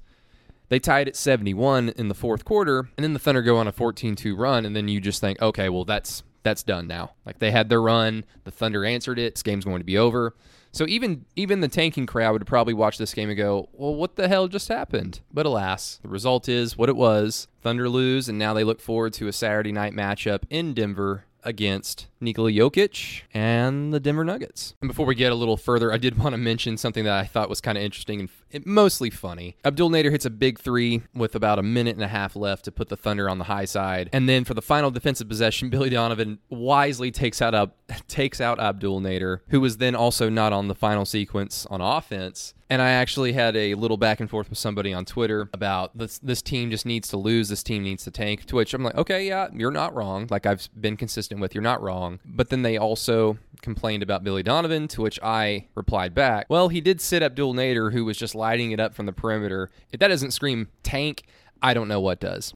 They 0.68 0.78
tied 0.78 1.08
at 1.08 1.16
71 1.16 1.90
in 1.90 2.08
the 2.08 2.14
fourth 2.14 2.44
quarter, 2.44 2.88
and 2.96 3.04
then 3.04 3.12
the 3.12 3.18
Thunder 3.18 3.42
go 3.42 3.58
on 3.58 3.68
a 3.68 3.72
14-2 3.72 4.36
run, 4.36 4.64
and 4.64 4.74
then 4.74 4.88
you 4.88 5.00
just 5.00 5.20
think, 5.20 5.40
okay, 5.42 5.68
well 5.68 5.84
that's 5.84 6.22
that's 6.42 6.62
done 6.62 6.86
now. 6.86 7.12
Like 7.24 7.38
they 7.38 7.50
had 7.50 7.68
their 7.68 7.82
run, 7.82 8.24
the 8.44 8.50
Thunder 8.50 8.84
answered 8.84 9.18
it. 9.18 9.34
This 9.34 9.42
game's 9.42 9.64
going 9.64 9.80
to 9.80 9.84
be 9.84 9.98
over. 9.98 10.34
So 10.72 10.86
even 10.88 11.24
even 11.36 11.60
the 11.60 11.68
tanking 11.68 12.04
crowd 12.04 12.32
would 12.32 12.46
probably 12.46 12.74
watch 12.74 12.98
this 12.98 13.14
game 13.14 13.28
and 13.28 13.38
go, 13.38 13.68
"Well, 13.72 13.94
what 13.94 14.16
the 14.16 14.26
hell 14.26 14.48
just 14.48 14.68
happened?" 14.68 15.20
But 15.32 15.46
alas, 15.46 16.00
the 16.02 16.08
result 16.08 16.48
is 16.48 16.76
what 16.76 16.88
it 16.88 16.96
was. 16.96 17.46
Thunder 17.62 17.88
lose, 17.88 18.28
and 18.28 18.38
now 18.38 18.54
they 18.54 18.64
look 18.64 18.80
forward 18.80 19.12
to 19.14 19.28
a 19.28 19.32
Saturday 19.32 19.70
night 19.70 19.92
matchup 19.92 20.42
in 20.50 20.74
Denver 20.74 21.26
against 21.44 22.08
Nikola 22.20 22.50
Jokic 22.50 23.22
and 23.32 23.92
the 23.94 24.00
Denver 24.00 24.24
Nuggets. 24.24 24.74
And 24.80 24.88
before 24.88 25.06
we 25.06 25.14
get 25.14 25.30
a 25.30 25.36
little 25.36 25.56
further, 25.56 25.92
I 25.92 25.98
did 25.98 26.18
want 26.18 26.32
to 26.32 26.38
mention 26.38 26.76
something 26.76 27.04
that 27.04 27.12
I 27.12 27.24
thought 27.24 27.48
was 27.48 27.60
kind 27.60 27.78
of 27.78 27.84
interesting 27.84 28.18
and 28.18 28.30
mostly 28.64 29.10
funny. 29.10 29.56
Abdel 29.64 29.90
Nader 29.90 30.10
hits 30.10 30.24
a 30.24 30.30
big 30.30 30.58
three 30.58 31.02
with 31.14 31.34
about 31.34 31.58
a 31.58 31.62
minute 31.62 31.94
and 31.94 32.04
a 32.04 32.08
half 32.08 32.36
left 32.36 32.64
to 32.64 32.72
put 32.72 32.88
the 32.88 32.96
Thunder 32.96 33.28
on 33.28 33.38
the 33.38 33.44
high 33.44 33.64
side. 33.64 34.10
And 34.12 34.28
then 34.28 34.44
for 34.44 34.54
the 34.54 34.62
final 34.62 34.90
defensive 34.90 35.28
possession, 35.28 35.68
Billy 35.74 35.90
Donovan 35.90 36.38
wisely 36.48 37.10
takes 37.10 37.40
out 37.42 37.54
up 37.54 37.76
takes 38.08 38.40
out 38.40 38.60
Abdel 38.60 39.00
Nader, 39.00 39.40
who 39.48 39.60
was 39.60 39.78
then 39.78 39.94
also 39.94 40.28
not 40.28 40.52
on 40.52 40.68
the 40.68 40.74
final 40.74 41.04
sequence 41.04 41.66
on 41.66 41.80
offense. 41.80 42.54
And 42.70 42.80
I 42.80 42.90
actually 42.90 43.34
had 43.34 43.56
a 43.56 43.74
little 43.74 43.98
back 43.98 44.20
and 44.20 44.28
forth 44.28 44.48
with 44.48 44.58
somebody 44.58 44.92
on 44.92 45.04
Twitter 45.04 45.48
about 45.52 45.96
this 45.96 46.18
this 46.18 46.42
team 46.42 46.70
just 46.70 46.86
needs 46.86 47.08
to 47.08 47.16
lose, 47.16 47.48
this 47.48 47.62
team 47.62 47.82
needs 47.82 48.04
to 48.04 48.10
tank. 48.10 48.46
To 48.46 48.56
which 48.56 48.72
I'm 48.74 48.82
like, 48.82 48.96
okay, 48.96 49.26
yeah, 49.26 49.48
you're 49.52 49.70
not 49.70 49.94
wrong. 49.94 50.26
Like 50.30 50.46
I've 50.46 50.68
been 50.80 50.96
consistent 50.96 51.40
with, 51.40 51.54
you're 51.54 51.62
not 51.62 51.82
wrong. 51.82 52.20
But 52.24 52.48
then 52.48 52.62
they 52.62 52.78
also 52.78 53.38
complained 53.62 54.02
about 54.02 54.24
Billy 54.24 54.42
Donovan, 54.42 54.88
to 54.88 55.02
which 55.02 55.18
I 55.22 55.66
replied 55.74 56.14
back, 56.14 56.46
well, 56.48 56.68
he 56.68 56.80
did 56.80 57.00
sit 57.00 57.22
Abdel 57.22 57.54
Nader, 57.54 57.92
who 57.92 58.04
was 58.04 58.16
just 58.16 58.33
lighting 58.34 58.72
it 58.72 58.80
up 58.80 58.94
from 58.94 59.06
the 59.06 59.12
perimeter. 59.12 59.70
If 59.92 60.00
that 60.00 60.08
doesn't 60.08 60.32
scream 60.32 60.68
tank, 60.82 61.24
I 61.62 61.74
don't 61.74 61.88
know 61.88 62.00
what 62.00 62.20
does. 62.20 62.54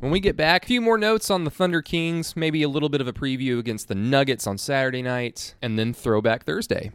When 0.00 0.12
we 0.12 0.20
get 0.20 0.36
back, 0.36 0.64
a 0.64 0.68
few 0.68 0.80
more 0.80 0.96
notes 0.96 1.28
on 1.28 1.42
the 1.42 1.50
Thunder 1.50 1.82
Kings, 1.82 2.36
maybe 2.36 2.62
a 2.62 2.68
little 2.68 2.88
bit 2.88 3.00
of 3.00 3.08
a 3.08 3.12
preview 3.12 3.58
against 3.58 3.88
the 3.88 3.96
Nuggets 3.96 4.46
on 4.46 4.56
Saturday 4.56 5.02
night, 5.02 5.56
and 5.60 5.76
then 5.76 5.92
Throwback 5.92 6.44
Thursday. 6.44 6.92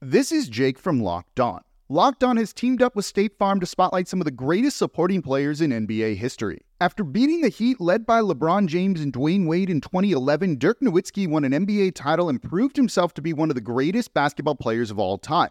This 0.00 0.32
is 0.32 0.48
Jake 0.48 0.78
from 0.78 1.02
Locked 1.02 1.38
On. 1.40 1.60
Locked 1.90 2.24
On 2.24 2.38
has 2.38 2.54
teamed 2.54 2.80
up 2.80 2.96
with 2.96 3.04
State 3.04 3.36
Farm 3.36 3.60
to 3.60 3.66
spotlight 3.66 4.08
some 4.08 4.20
of 4.20 4.24
the 4.24 4.30
greatest 4.30 4.78
supporting 4.78 5.20
players 5.20 5.60
in 5.60 5.72
NBA 5.72 6.16
history. 6.16 6.60
After 6.80 7.04
beating 7.04 7.42
the 7.42 7.50
Heat 7.50 7.80
led 7.80 8.06
by 8.06 8.20
LeBron 8.20 8.68
James 8.68 9.02
and 9.02 9.12
Dwyane 9.12 9.46
Wade 9.46 9.68
in 9.68 9.82
2011, 9.82 10.56
Dirk 10.56 10.80
Nowitzki 10.80 11.28
won 11.28 11.44
an 11.44 11.52
NBA 11.52 11.94
title 11.94 12.30
and 12.30 12.40
proved 12.40 12.76
himself 12.76 13.12
to 13.14 13.20
be 13.20 13.34
one 13.34 13.50
of 13.50 13.56
the 13.56 13.60
greatest 13.60 14.14
basketball 14.14 14.54
players 14.54 14.90
of 14.90 14.98
all 14.98 15.18
time. 15.18 15.50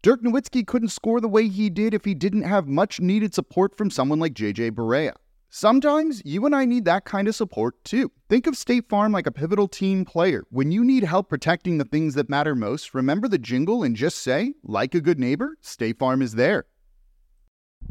Dirk 0.00 0.22
Nowitzki 0.22 0.66
couldn't 0.66 0.90
score 0.90 1.20
the 1.20 1.28
way 1.28 1.48
he 1.48 1.68
did 1.68 1.92
if 1.92 2.04
he 2.04 2.14
didn't 2.14 2.42
have 2.42 2.68
much 2.68 3.00
needed 3.00 3.34
support 3.34 3.76
from 3.76 3.90
someone 3.90 4.20
like 4.20 4.32
JJ 4.32 4.72
Barea. 4.72 5.14
Sometimes 5.50 6.22
you 6.24 6.44
and 6.46 6.54
I 6.54 6.66
need 6.66 6.84
that 6.84 7.04
kind 7.04 7.26
of 7.26 7.34
support 7.34 7.82
too. 7.82 8.12
Think 8.28 8.46
of 8.46 8.56
State 8.56 8.88
Farm 8.88 9.12
like 9.12 9.26
a 9.26 9.32
pivotal 9.32 9.66
team 9.66 10.04
player. 10.04 10.44
When 10.50 10.70
you 10.70 10.84
need 10.84 11.04
help 11.04 11.28
protecting 11.28 11.78
the 11.78 11.84
things 11.84 12.14
that 12.14 12.28
matter 12.28 12.54
most, 12.54 12.94
remember 12.94 13.28
the 13.28 13.38
jingle 13.38 13.82
and 13.82 13.96
just 13.96 14.18
say, 14.18 14.54
like 14.62 14.94
a 14.94 15.00
good 15.00 15.18
neighbor, 15.18 15.56
State 15.62 15.98
Farm 15.98 16.22
is 16.22 16.34
there. 16.34 16.66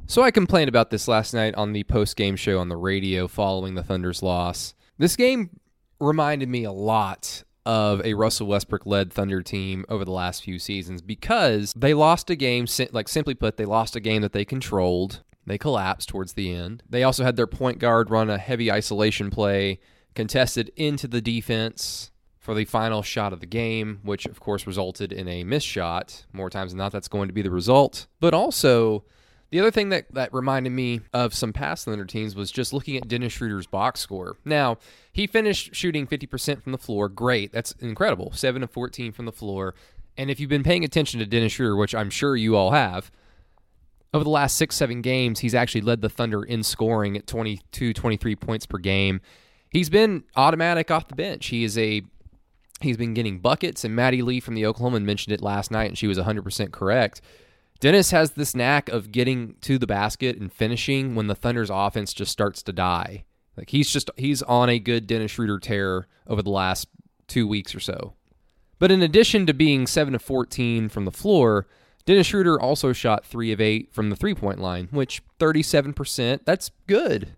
So 0.05 0.21
I 0.21 0.31
complained 0.31 0.69
about 0.69 0.91
this 0.91 1.07
last 1.07 1.33
night 1.33 1.55
on 1.55 1.73
the 1.73 1.83
post 1.83 2.15
game 2.15 2.35
show 2.35 2.59
on 2.59 2.69
the 2.69 2.77
radio 2.77 3.27
following 3.27 3.75
the 3.75 3.83
Thunder's 3.83 4.23
loss. 4.23 4.75
This 4.97 5.15
game 5.15 5.59
reminded 5.99 6.47
me 6.47 6.63
a 6.63 6.71
lot 6.71 7.43
of 7.67 8.01
a 8.05 8.13
Russell 8.13 8.47
Westbrook 8.47 8.85
led 8.85 9.11
Thunder 9.11 9.41
team 9.41 9.83
over 9.89 10.05
the 10.05 10.11
last 10.11 10.41
few 10.41 10.57
seasons 10.57 11.01
because 11.01 11.73
they 11.75 11.93
lost 11.93 12.29
a 12.29 12.35
game, 12.35 12.65
like 12.93 13.09
simply 13.09 13.33
put, 13.33 13.57
they 13.57 13.65
lost 13.65 13.97
a 13.97 13.99
game 13.99 14.21
that 14.21 14.31
they 14.31 14.45
controlled. 14.45 15.21
They 15.45 15.57
collapsed 15.57 16.07
towards 16.07 16.33
the 16.33 16.53
end. 16.53 16.81
They 16.89 17.03
also 17.03 17.25
had 17.25 17.35
their 17.35 17.45
point 17.45 17.79
guard 17.79 18.09
run 18.09 18.29
a 18.29 18.37
heavy 18.37 18.71
isolation 18.71 19.29
play, 19.29 19.79
contested 20.15 20.71
into 20.77 21.07
the 21.07 21.21
defense 21.21 22.11
for 22.37 22.53
the 22.53 22.63
final 22.63 23.01
shot 23.01 23.33
of 23.33 23.41
the 23.41 23.45
game, 23.45 23.99
which 24.03 24.25
of 24.25 24.39
course 24.39 24.65
resulted 24.65 25.11
in 25.11 25.27
a 25.27 25.43
missed 25.43 25.67
shot. 25.67 26.25
More 26.31 26.49
times 26.49 26.71
than 26.71 26.77
not, 26.77 26.93
that's 26.93 27.09
going 27.09 27.27
to 27.27 27.33
be 27.33 27.41
the 27.41 27.51
result. 27.51 28.07
But 28.21 28.33
also, 28.33 29.03
the 29.49 29.59
other 29.59 29.71
thing 29.71 29.89
that, 29.89 30.13
that 30.13 30.33
reminded 30.33 30.71
me 30.71 31.01
of 31.13 31.33
some 31.33 31.53
past 31.53 31.85
Thunder 31.85 32.05
teams 32.05 32.35
was 32.35 32.51
just 32.51 32.73
looking 32.73 32.97
at 32.97 33.07
Dennis 33.07 33.33
Schroeder's 33.33 33.67
box 33.67 33.99
score. 33.99 34.35
Now, 34.43 34.77
he 35.11 35.25
finished 35.25 35.73
shooting 35.73 36.05
50% 36.05 36.61
from 36.61 36.73
the 36.73 36.77
floor. 36.77 37.07
Great. 37.07 37.53
That's 37.53 37.71
incredible. 37.73 38.31
7 38.33 38.61
of 38.61 38.71
14 38.71 39.11
from 39.11 39.25
the 39.25 39.31
floor. 39.31 39.73
And 40.17 40.29
if 40.29 40.39
you've 40.39 40.49
been 40.49 40.63
paying 40.63 40.83
attention 40.83 41.19
to 41.19 41.25
Dennis 41.25 41.53
Schroeder, 41.53 41.75
which 41.75 41.95
I'm 41.95 42.09
sure 42.09 42.35
you 42.35 42.55
all 42.55 42.71
have, 42.71 43.11
over 44.13 44.23
the 44.23 44.29
last 44.29 44.57
six, 44.57 44.75
seven 44.75 45.01
games, 45.01 45.39
he's 45.39 45.55
actually 45.55 45.81
led 45.81 46.01
the 46.01 46.09
Thunder 46.09 46.43
in 46.43 46.63
scoring 46.63 47.15
at 47.15 47.27
22, 47.27 47.93
23 47.93 48.35
points 48.35 48.65
per 48.65 48.77
game. 48.77 49.21
He's 49.69 49.89
been 49.89 50.23
automatic 50.35 50.89
off 50.91 51.07
the 51.07 51.15
bench. 51.15 51.47
He 51.47 51.63
is 51.63 51.77
a 51.77 52.01
he's 52.81 52.97
been 52.97 53.13
getting 53.13 53.39
buckets, 53.39 53.83
and 53.83 53.95
Maddie 53.95 54.21
Lee 54.21 54.39
from 54.39 54.55
the 54.55 54.63
Oklahoman 54.63 55.03
mentioned 55.03 55.33
it 55.33 55.41
last 55.41 55.71
night, 55.71 55.89
and 55.89 55.97
she 55.97 56.07
was 56.07 56.17
100% 56.17 56.71
correct. 56.71 57.21
Dennis 57.79 58.11
has 58.11 58.31
this 58.31 58.55
knack 58.55 58.89
of 58.89 59.11
getting 59.11 59.55
to 59.61 59.77
the 59.77 59.87
basket 59.87 60.37
and 60.37 60.51
finishing 60.51 61.15
when 61.15 61.27
the 61.27 61.35
Thunder's 61.35 61.69
offense 61.69 62.13
just 62.13 62.31
starts 62.31 62.63
to 62.63 62.73
die. 62.73 63.25
Like 63.55 63.69
he's 63.69 63.89
just 63.89 64.09
he's 64.17 64.41
on 64.43 64.69
a 64.69 64.79
good 64.79 65.07
Dennis 65.07 65.31
Schroeder 65.31 65.59
tear 65.59 66.07
over 66.27 66.41
the 66.41 66.49
last 66.49 66.87
two 67.27 67.47
weeks 67.47 67.73
or 67.73 67.79
so. 67.79 68.13
But 68.79 68.91
in 68.91 69.01
addition 69.01 69.45
to 69.47 69.53
being 69.53 69.87
seven 69.87 70.13
of 70.13 70.21
14 70.21 70.89
from 70.89 71.05
the 71.05 71.11
floor, 71.11 71.67
Dennis 72.05 72.27
Schroeder 72.27 72.59
also 72.59 72.93
shot 72.93 73.25
three 73.25 73.51
of 73.51 73.59
eight 73.59 73.91
from 73.91 74.09
the 74.09 74.15
three 74.15 74.35
point 74.35 74.59
line, 74.59 74.87
which 74.91 75.21
37%, 75.39 76.41
that's 76.45 76.71
good. 76.85 77.35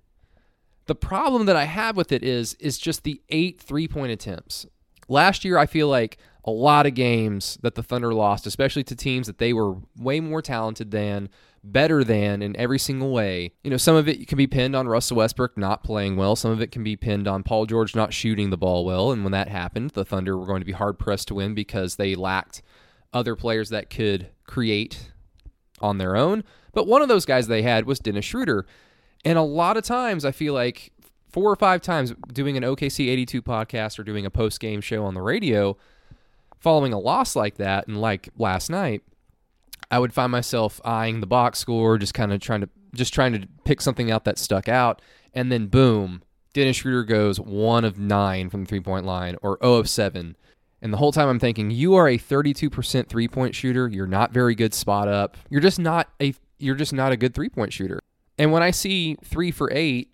The 0.86 0.96
problem 0.96 1.46
that 1.46 1.56
I 1.56 1.66
have 1.66 1.96
with 1.96 2.12
it 2.12 2.24
is 2.24 2.56
is 2.56 2.78
just 2.78 3.04
the 3.04 3.22
eight 3.30 3.62
three 3.62 3.88
point 3.88 4.12
attempts. 4.12 4.66
Last 5.10 5.44
year, 5.44 5.58
I 5.58 5.66
feel 5.66 5.90
like 5.90 6.18
a 6.46 6.52
lot 6.52 6.86
of 6.86 6.94
games 6.94 7.58
that 7.62 7.76
the 7.76 7.84
Thunder 7.84 8.14
lost, 8.14 8.48
especially 8.48 8.84
to 8.86 8.96
teams 8.96 9.28
that 9.28 9.40
they 9.40 9.52
were 9.52 9.76
way 9.98 10.20
more 10.20 10.42
talented 10.42 10.92
than, 10.92 11.30
better 11.64 12.04
than 12.04 12.42
in 12.42 12.56
every 12.56 12.80
single 12.80 13.12
way. 13.12 13.52
You 13.64 13.72
know, 13.72 13.78
some 13.78 13.96
of 13.96 14.08
it 14.08 14.28
can 14.28 14.38
be 14.38 14.48
pinned 14.48 14.76
on 14.76 14.88
Russell 14.88 15.18
Westbrook 15.18 15.58
not 15.58 15.84
playing 15.84 16.16
well. 16.16 16.36
Some 16.36 16.52
of 16.52 16.62
it 16.62 16.72
can 16.72 16.84
be 16.84 16.96
pinned 16.96 17.28
on 17.28 17.44
Paul 17.44 17.66
George 17.66 17.96
not 17.96 18.14
shooting 18.14 18.50
the 18.50 18.58
ball 18.58 18.86
well. 18.86 19.12
And 19.12 19.24
when 19.24 19.32
that 19.34 19.50
happened, 19.50 19.92
the 19.92 20.06
Thunder 20.06 20.38
were 20.38 20.46
going 20.46 20.62
to 20.62 20.66
be 20.66 20.72
hard 20.72 20.98
pressed 20.98 21.28
to 21.30 21.36
win 21.36 21.54
because 21.54 21.96
they 21.96 22.16
lacked 22.16 22.62
other 23.12 23.36
players 23.36 23.70
that 23.70 23.90
could 23.90 24.30
create 24.46 25.12
on 25.82 25.98
their 25.98 26.16
own. 26.16 26.44
But 26.74 26.88
one 26.88 27.02
of 27.02 27.08
those 27.10 27.26
guys 27.26 27.48
they 27.48 27.64
had 27.64 27.86
was 27.86 28.00
Dennis 28.00 28.26
Schroeder. 28.26 28.66
And 29.26 29.38
a 29.38 29.44
lot 29.44 29.76
of 29.76 29.84
times 29.84 30.24
I 30.24 30.32
feel 30.32 30.54
like 30.54 30.94
four 31.30 31.52
or 31.52 31.56
five 31.56 31.82
times 31.82 32.14
doing 32.32 32.58
an 32.58 32.64
OKC 32.64 33.10
82 33.10 33.42
podcast 33.42 34.00
or 34.00 34.04
doing 34.04 34.26
a 34.26 34.32
post 34.32 34.60
game 34.60 34.82
show 34.82 35.06
on 35.06 35.14
the 35.14 35.22
radio, 35.22 35.78
following 36.60 36.94
a 36.94 37.00
loss 37.00 37.36
like 37.36 37.56
that, 37.56 37.88
and 37.88 38.00
like 38.00 38.30
last 38.38 38.70
night, 38.70 39.04
I 39.92 40.00
would 40.00 40.14
find 40.14 40.32
myself 40.32 40.80
eyeing 40.84 41.20
the 41.20 41.28
box 41.28 41.60
score, 41.60 41.98
just 41.98 42.14
kind 42.14 42.32
of 42.32 42.42
trying 42.42 42.62
to 42.62 42.70
just 42.96 43.14
trying 43.14 43.34
to 43.34 43.48
pick 43.66 43.82
something 43.82 44.10
out 44.10 44.26
that 44.26 44.38
stuck 44.38 44.68
out, 44.68 45.02
and 45.34 45.52
then 45.52 45.68
boom, 45.68 46.24
Dennis 46.54 46.78
Schroeder 46.78 47.04
goes 47.04 47.40
one 47.40 47.86
of 47.86 48.00
nine 48.00 48.50
from 48.50 48.62
the 48.64 48.68
three 48.68 48.80
point 48.80 49.06
line 49.06 49.36
or 49.42 49.58
0 49.62 49.76
of 49.76 49.90
seven. 49.90 50.36
And 50.82 50.94
the 50.94 50.98
whole 50.98 51.12
time 51.12 51.28
I'm 51.28 51.40
thinking, 51.40 51.72
you 51.72 51.96
are 51.96 52.08
a 52.08 52.18
32% 52.18 53.08
three 53.08 53.28
point 53.28 53.54
shooter. 53.54 53.88
You're 53.88 54.08
not 54.08 54.32
very 54.32 54.56
good 54.56 54.74
spot 54.74 55.08
up. 55.08 55.38
You're 55.50 55.62
just 55.62 55.80
not 55.80 56.10
a 56.22 56.34
you're 56.58 56.76
just 56.76 56.94
not 56.94 57.12
a 57.12 57.18
good 57.18 57.34
three 57.34 57.50
point 57.50 57.74
shooter. 57.74 58.00
And 58.38 58.52
when 58.52 58.64
I 58.64 58.72
see 58.72 59.18
three 59.24 59.52
for 59.52 59.70
eight, 59.74 60.12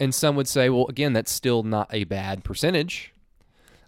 and 0.00 0.14
some 0.14 0.36
would 0.36 0.48
say, 0.48 0.68
well, 0.68 0.86
again, 0.88 1.12
that's 1.12 1.32
still 1.32 1.62
not 1.62 1.88
a 1.92 2.04
bad 2.04 2.44
percentage. 2.44 3.12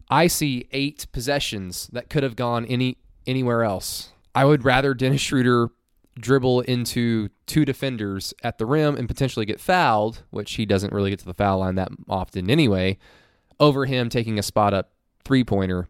I 0.09 0.27
see 0.27 0.67
eight 0.73 1.07
possessions 1.13 1.89
that 1.93 2.11
could 2.11 2.23
have 2.23 2.37
gone 2.37 2.67
any 2.67 2.99
anywhere 3.27 3.63
else. 3.63 4.13
I 4.35 4.45
would 4.45 4.65
rather 4.65 4.95
Dennis 4.95 5.21
Schroeder 5.21 5.69
dribble 6.19 6.63
into 6.63 7.29
two 7.47 7.65
defenders 7.65 8.35
at 8.43 8.59
the 8.59 8.67
rim 8.67 8.97
and 8.97 9.09
potentially 9.09 9.47
get 9.47 9.61
fouled, 9.61 10.23
which 10.31 10.55
he 10.55 10.67
doesn't 10.67 10.93
really 10.93 11.11
get 11.11 11.21
to 11.21 11.25
the 11.27 11.35
foul 11.35 11.61
line 11.61 11.77
that 11.77 11.91
often 12.09 12.51
anyway, 12.51 12.99
over 13.59 13.87
him 13.87 14.09
taking 14.09 14.39
a 14.39 14.43
spot 14.43 14.75
up 14.75 14.91
three 15.25 15.45
pointer. 15.45 15.89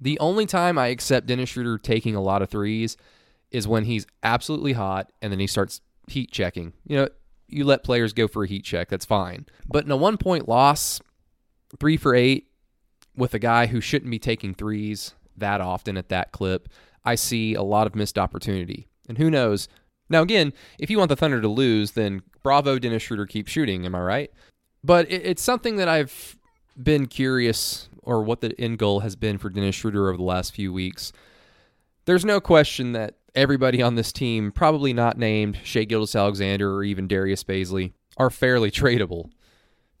The 0.00 0.18
only 0.18 0.44
time 0.44 0.76
I 0.78 0.88
accept 0.88 1.26
Dennis 1.26 1.50
Schroeder 1.50 1.78
taking 1.78 2.14
a 2.14 2.22
lot 2.22 2.42
of 2.42 2.50
threes 2.50 2.96
is 3.50 3.68
when 3.68 3.84
he's 3.84 4.06
absolutely 4.22 4.72
hot 4.72 5.12
and 5.22 5.32
then 5.32 5.40
he 5.40 5.46
starts 5.46 5.80
heat 6.08 6.30
checking. 6.30 6.72
You 6.86 6.96
know, 6.96 7.08
you 7.48 7.64
let 7.64 7.84
players 7.84 8.12
go 8.12 8.28
for 8.28 8.44
a 8.44 8.48
heat 8.48 8.64
check, 8.64 8.88
that's 8.88 9.04
fine. 9.04 9.46
But 9.66 9.84
in 9.84 9.90
a 9.90 9.96
one 9.96 10.16
point 10.16 10.48
loss, 10.48 11.00
three 11.78 11.96
for 11.96 12.14
eight, 12.14 12.48
with 13.16 13.34
a 13.34 13.38
guy 13.38 13.66
who 13.66 13.80
shouldn't 13.80 14.10
be 14.10 14.18
taking 14.18 14.54
threes 14.54 15.14
that 15.36 15.60
often 15.60 15.96
at 15.96 16.08
that 16.08 16.32
clip, 16.32 16.68
I 17.04 17.14
see 17.14 17.54
a 17.54 17.62
lot 17.62 17.86
of 17.86 17.94
missed 17.94 18.18
opportunity. 18.18 18.88
And 19.08 19.18
who 19.18 19.30
knows? 19.30 19.68
Now, 20.08 20.22
again, 20.22 20.52
if 20.78 20.90
you 20.90 20.98
want 20.98 21.08
the 21.08 21.16
Thunder 21.16 21.40
to 21.40 21.48
lose, 21.48 21.92
then 21.92 22.22
bravo, 22.42 22.78
Dennis 22.78 23.02
Schroeder, 23.02 23.26
keep 23.26 23.48
shooting. 23.48 23.86
Am 23.86 23.94
I 23.94 24.00
right? 24.00 24.30
But 24.82 25.10
it's 25.10 25.42
something 25.42 25.76
that 25.76 25.88
I've 25.88 26.36
been 26.80 27.06
curious 27.06 27.88
or 28.02 28.22
what 28.22 28.40
the 28.40 28.58
end 28.60 28.78
goal 28.78 29.00
has 29.00 29.16
been 29.16 29.38
for 29.38 29.48
Dennis 29.48 29.74
Schroeder 29.74 30.08
over 30.08 30.16
the 30.16 30.22
last 30.22 30.54
few 30.54 30.72
weeks. 30.72 31.12
There's 32.04 32.24
no 32.24 32.40
question 32.40 32.92
that 32.92 33.16
everybody 33.34 33.82
on 33.82 33.94
this 33.94 34.12
team, 34.12 34.52
probably 34.52 34.92
not 34.92 35.18
named 35.18 35.58
Shai 35.64 35.84
Gilgeous-Alexander 35.84 36.74
or 36.74 36.84
even 36.84 37.08
Darius 37.08 37.44
Bazley, 37.44 37.92
are 38.16 38.30
fairly 38.30 38.70
tradable. 38.70 39.30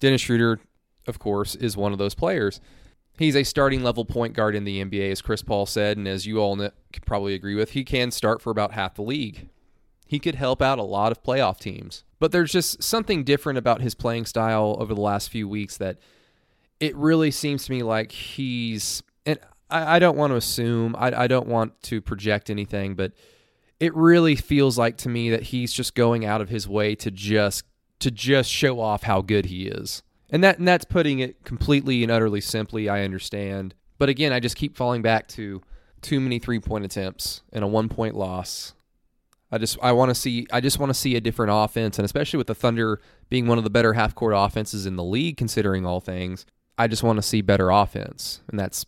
Dennis 0.00 0.22
Schroeder, 0.22 0.60
of 1.06 1.18
course, 1.18 1.54
is 1.54 1.76
one 1.76 1.92
of 1.92 1.98
those 1.98 2.14
players. 2.14 2.60
He's 3.18 3.36
a 3.36 3.44
starting 3.44 3.82
level 3.82 4.04
point 4.04 4.34
guard 4.34 4.54
in 4.54 4.64
the 4.64 4.84
NBA, 4.84 5.10
as 5.10 5.22
Chris 5.22 5.42
Paul 5.42 5.66
said, 5.66 5.96
and 5.96 6.08
as 6.08 6.26
you 6.26 6.38
all 6.38 6.56
know, 6.56 6.70
probably 7.06 7.34
agree 7.34 7.54
with. 7.54 7.70
He 7.70 7.84
can 7.84 8.10
start 8.10 8.42
for 8.42 8.50
about 8.50 8.72
half 8.72 8.94
the 8.94 9.02
league. 9.02 9.48
He 10.06 10.18
could 10.18 10.34
help 10.34 10.60
out 10.60 10.78
a 10.78 10.82
lot 10.82 11.12
of 11.12 11.22
playoff 11.22 11.58
teams. 11.58 12.04
But 12.18 12.32
there's 12.32 12.52
just 12.52 12.82
something 12.82 13.24
different 13.24 13.58
about 13.58 13.82
his 13.82 13.94
playing 13.94 14.26
style 14.26 14.76
over 14.78 14.94
the 14.94 15.00
last 15.00 15.30
few 15.30 15.48
weeks 15.48 15.76
that 15.76 15.98
it 16.80 16.94
really 16.96 17.30
seems 17.30 17.66
to 17.66 17.72
me 17.72 17.82
like 17.82 18.12
he's 18.12 19.02
and 19.24 19.38
I, 19.70 19.96
I 19.96 19.98
don't 19.98 20.16
want 20.16 20.32
to 20.32 20.36
assume, 20.36 20.94
I, 20.98 21.24
I 21.24 21.26
don't 21.26 21.48
want 21.48 21.80
to 21.84 22.00
project 22.00 22.50
anything, 22.50 22.94
but 22.94 23.12
it 23.80 23.94
really 23.94 24.36
feels 24.36 24.78
like 24.78 24.96
to 24.98 25.08
me 25.08 25.30
that 25.30 25.44
he's 25.44 25.72
just 25.72 25.94
going 25.94 26.24
out 26.24 26.40
of 26.40 26.48
his 26.48 26.68
way 26.68 26.94
to 26.96 27.10
just 27.10 27.64
to 28.00 28.10
just 28.10 28.50
show 28.50 28.80
off 28.80 29.04
how 29.04 29.22
good 29.22 29.46
he 29.46 29.66
is. 29.66 30.02
And 30.30 30.42
that 30.42 30.58
and 30.58 30.66
that's 30.66 30.84
putting 30.84 31.20
it 31.20 31.44
completely 31.44 32.02
and 32.02 32.10
utterly 32.10 32.40
simply, 32.40 32.88
I 32.88 33.04
understand. 33.04 33.74
But 33.98 34.08
again, 34.08 34.32
I 34.32 34.40
just 34.40 34.56
keep 34.56 34.76
falling 34.76 35.02
back 35.02 35.28
to 35.28 35.62
too 36.02 36.20
many 36.20 36.38
three-point 36.38 36.84
attempts 36.84 37.42
and 37.52 37.64
a 37.64 37.66
one-point 37.66 38.14
loss. 38.14 38.74
I 39.50 39.58
just 39.58 39.78
I 39.82 39.92
want 39.92 40.10
to 40.10 40.14
see 40.14 40.46
I 40.52 40.60
just 40.60 40.78
want 40.78 40.90
to 40.90 40.94
see 40.94 41.14
a 41.14 41.20
different 41.20 41.52
offense 41.54 41.98
and 41.98 42.04
especially 42.04 42.38
with 42.38 42.48
the 42.48 42.54
Thunder 42.54 43.00
being 43.28 43.46
one 43.46 43.58
of 43.58 43.64
the 43.64 43.70
better 43.70 43.92
half-court 43.92 44.34
offenses 44.36 44.86
in 44.86 44.96
the 44.96 45.04
league 45.04 45.36
considering 45.36 45.86
all 45.86 46.00
things. 46.00 46.46
I 46.76 46.88
just 46.88 47.04
want 47.04 47.18
to 47.18 47.22
see 47.22 47.40
better 47.40 47.70
offense, 47.70 48.40
and 48.48 48.58
that's 48.58 48.84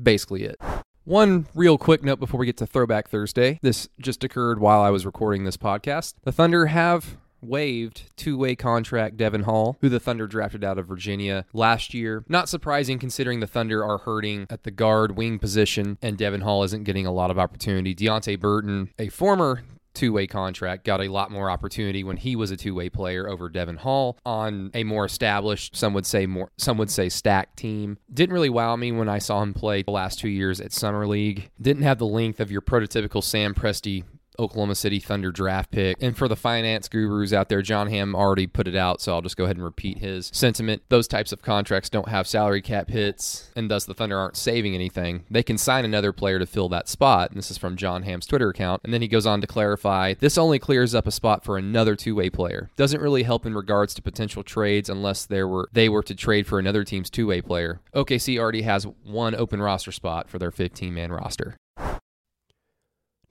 basically 0.00 0.44
it. 0.44 0.60
One 1.04 1.46
real 1.54 1.78
quick 1.78 2.04
note 2.04 2.20
before 2.20 2.38
we 2.38 2.46
get 2.46 2.56
to 2.58 2.66
Throwback 2.66 3.08
Thursday. 3.08 3.58
This 3.60 3.88
just 4.00 4.22
occurred 4.22 4.60
while 4.60 4.80
I 4.80 4.90
was 4.90 5.04
recording 5.04 5.44
this 5.44 5.56
podcast. 5.56 6.14
The 6.22 6.30
Thunder 6.30 6.66
have 6.66 7.16
waived 7.40 8.04
two-way 8.16 8.54
contract 8.54 9.16
Devon 9.16 9.42
Hall, 9.42 9.76
who 9.80 9.88
the 9.88 9.98
Thunder 9.98 10.28
drafted 10.28 10.62
out 10.62 10.78
of 10.78 10.86
Virginia 10.86 11.44
last 11.52 11.92
year. 11.92 12.24
Not 12.28 12.48
surprising 12.48 13.00
considering 13.00 13.40
the 13.40 13.48
Thunder 13.48 13.84
are 13.84 13.98
hurting 13.98 14.46
at 14.48 14.62
the 14.62 14.70
guard 14.70 15.16
wing 15.16 15.40
position 15.40 15.98
and 16.00 16.16
Devon 16.16 16.42
Hall 16.42 16.62
isn't 16.62 16.84
getting 16.84 17.04
a 17.04 17.12
lot 17.12 17.32
of 17.32 17.38
opportunity. 17.40 17.96
Deonte 17.96 18.38
Burton, 18.38 18.90
a 18.96 19.08
former 19.08 19.64
two 19.94 20.12
way 20.12 20.26
contract, 20.26 20.84
got 20.84 21.00
a 21.00 21.08
lot 21.08 21.30
more 21.30 21.50
opportunity 21.50 22.04
when 22.04 22.16
he 22.16 22.36
was 22.36 22.50
a 22.50 22.56
two 22.56 22.74
way 22.74 22.88
player 22.88 23.28
over 23.28 23.48
Devon 23.48 23.76
Hall 23.76 24.18
on 24.24 24.70
a 24.74 24.84
more 24.84 25.04
established, 25.04 25.76
some 25.76 25.94
would 25.94 26.06
say 26.06 26.26
more, 26.26 26.50
some 26.56 26.78
would 26.78 26.90
say 26.90 27.08
stacked 27.08 27.56
team. 27.56 27.98
Didn't 28.12 28.34
really 28.34 28.50
wow 28.50 28.76
me 28.76 28.92
when 28.92 29.08
I 29.08 29.18
saw 29.18 29.42
him 29.42 29.54
play 29.54 29.82
the 29.82 29.90
last 29.90 30.18
two 30.18 30.28
years 30.28 30.60
at 30.60 30.72
Summer 30.72 31.06
League. 31.06 31.50
Didn't 31.60 31.82
have 31.82 31.98
the 31.98 32.06
length 32.06 32.40
of 32.40 32.50
your 32.50 32.62
prototypical 32.62 33.22
Sam 33.22 33.54
Presti 33.54 34.04
Oklahoma 34.38 34.74
City 34.74 35.00
Thunder 35.00 35.30
draft 35.30 35.70
pick. 35.70 35.96
And 36.00 36.16
for 36.16 36.28
the 36.28 36.36
finance 36.36 36.88
gurus 36.88 37.32
out 37.32 37.48
there, 37.48 37.62
John 37.62 37.88
Hamm 37.88 38.14
already 38.14 38.46
put 38.46 38.68
it 38.68 38.76
out, 38.76 39.00
so 39.00 39.14
I'll 39.14 39.22
just 39.22 39.36
go 39.36 39.44
ahead 39.44 39.56
and 39.56 39.64
repeat 39.64 39.98
his 39.98 40.30
sentiment. 40.32 40.82
Those 40.88 41.08
types 41.08 41.32
of 41.32 41.42
contracts 41.42 41.90
don't 41.90 42.08
have 42.08 42.26
salary 42.26 42.62
cap 42.62 42.90
hits, 42.90 43.50
and 43.56 43.70
thus 43.70 43.84
the 43.84 43.94
Thunder 43.94 44.18
aren't 44.18 44.36
saving 44.36 44.74
anything. 44.74 45.24
They 45.30 45.42
can 45.42 45.58
sign 45.58 45.84
another 45.84 46.12
player 46.12 46.38
to 46.38 46.46
fill 46.46 46.68
that 46.70 46.88
spot. 46.88 47.30
And 47.30 47.38
this 47.38 47.50
is 47.50 47.58
from 47.58 47.76
John 47.76 48.02
Hamm's 48.02 48.26
Twitter 48.26 48.50
account. 48.50 48.82
And 48.84 48.92
then 48.92 49.02
he 49.02 49.08
goes 49.08 49.26
on 49.26 49.40
to 49.40 49.46
clarify 49.46 50.14
this 50.14 50.38
only 50.38 50.58
clears 50.58 50.94
up 50.94 51.06
a 51.06 51.10
spot 51.10 51.44
for 51.44 51.56
another 51.58 51.96
two 51.96 52.14
way 52.14 52.30
player. 52.30 52.70
Doesn't 52.76 53.00
really 53.00 53.22
help 53.22 53.46
in 53.46 53.54
regards 53.54 53.94
to 53.94 54.02
potential 54.02 54.42
trades 54.42 54.88
unless 54.88 55.26
there 55.26 55.48
were 55.48 55.68
they 55.72 55.88
were 55.88 56.02
to 56.02 56.14
trade 56.14 56.46
for 56.46 56.58
another 56.58 56.84
team's 56.84 57.10
two 57.10 57.26
way 57.26 57.40
player. 57.40 57.80
OKC 57.94 58.38
already 58.38 58.62
has 58.62 58.86
one 59.04 59.34
open 59.34 59.60
roster 59.60 59.92
spot 59.92 60.28
for 60.28 60.38
their 60.38 60.50
15 60.50 60.92
man 60.94 61.12
roster. 61.12 61.56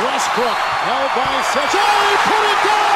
Westbrook 0.00 0.58
held 0.88 1.10
by 1.14 1.42
Seth. 1.52 1.74
Oh, 1.74 2.08
he 2.08 2.16
put 2.30 2.44
it 2.48 2.60
down! 2.64 2.92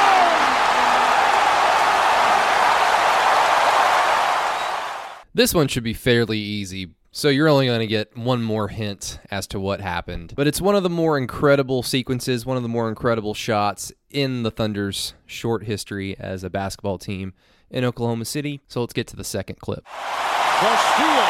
This 5.34 5.52
one 5.52 5.68
should 5.68 5.84
be 5.84 5.92
fairly 5.92 6.38
easy. 6.38 6.94
So 7.12 7.28
you're 7.28 7.48
only 7.48 7.66
going 7.66 7.80
to 7.80 7.86
get 7.86 8.16
one 8.16 8.42
more 8.42 8.68
hint 8.68 9.18
as 9.30 9.46
to 9.48 9.60
what 9.60 9.80
happened. 9.80 10.32
But 10.36 10.46
it's 10.46 10.60
one 10.60 10.74
of 10.74 10.82
the 10.82 10.90
more 10.90 11.18
incredible 11.18 11.82
sequences, 11.82 12.46
one 12.46 12.56
of 12.56 12.62
the 12.62 12.68
more 12.68 12.88
incredible 12.88 13.34
shots 13.34 13.92
in 14.10 14.42
the 14.42 14.50
Thunder's 14.50 15.12
short 15.26 15.64
history 15.64 16.16
as 16.18 16.44
a 16.44 16.50
basketball 16.50 16.96
team 16.96 17.34
in 17.70 17.84
Oklahoma 17.84 18.24
City. 18.24 18.62
So 18.68 18.80
let's 18.80 18.94
get 18.94 19.06
to 19.08 19.16
the 19.16 19.24
second 19.24 19.60
clip. 19.60 19.84
The 19.84 20.76
steal, 20.76 21.26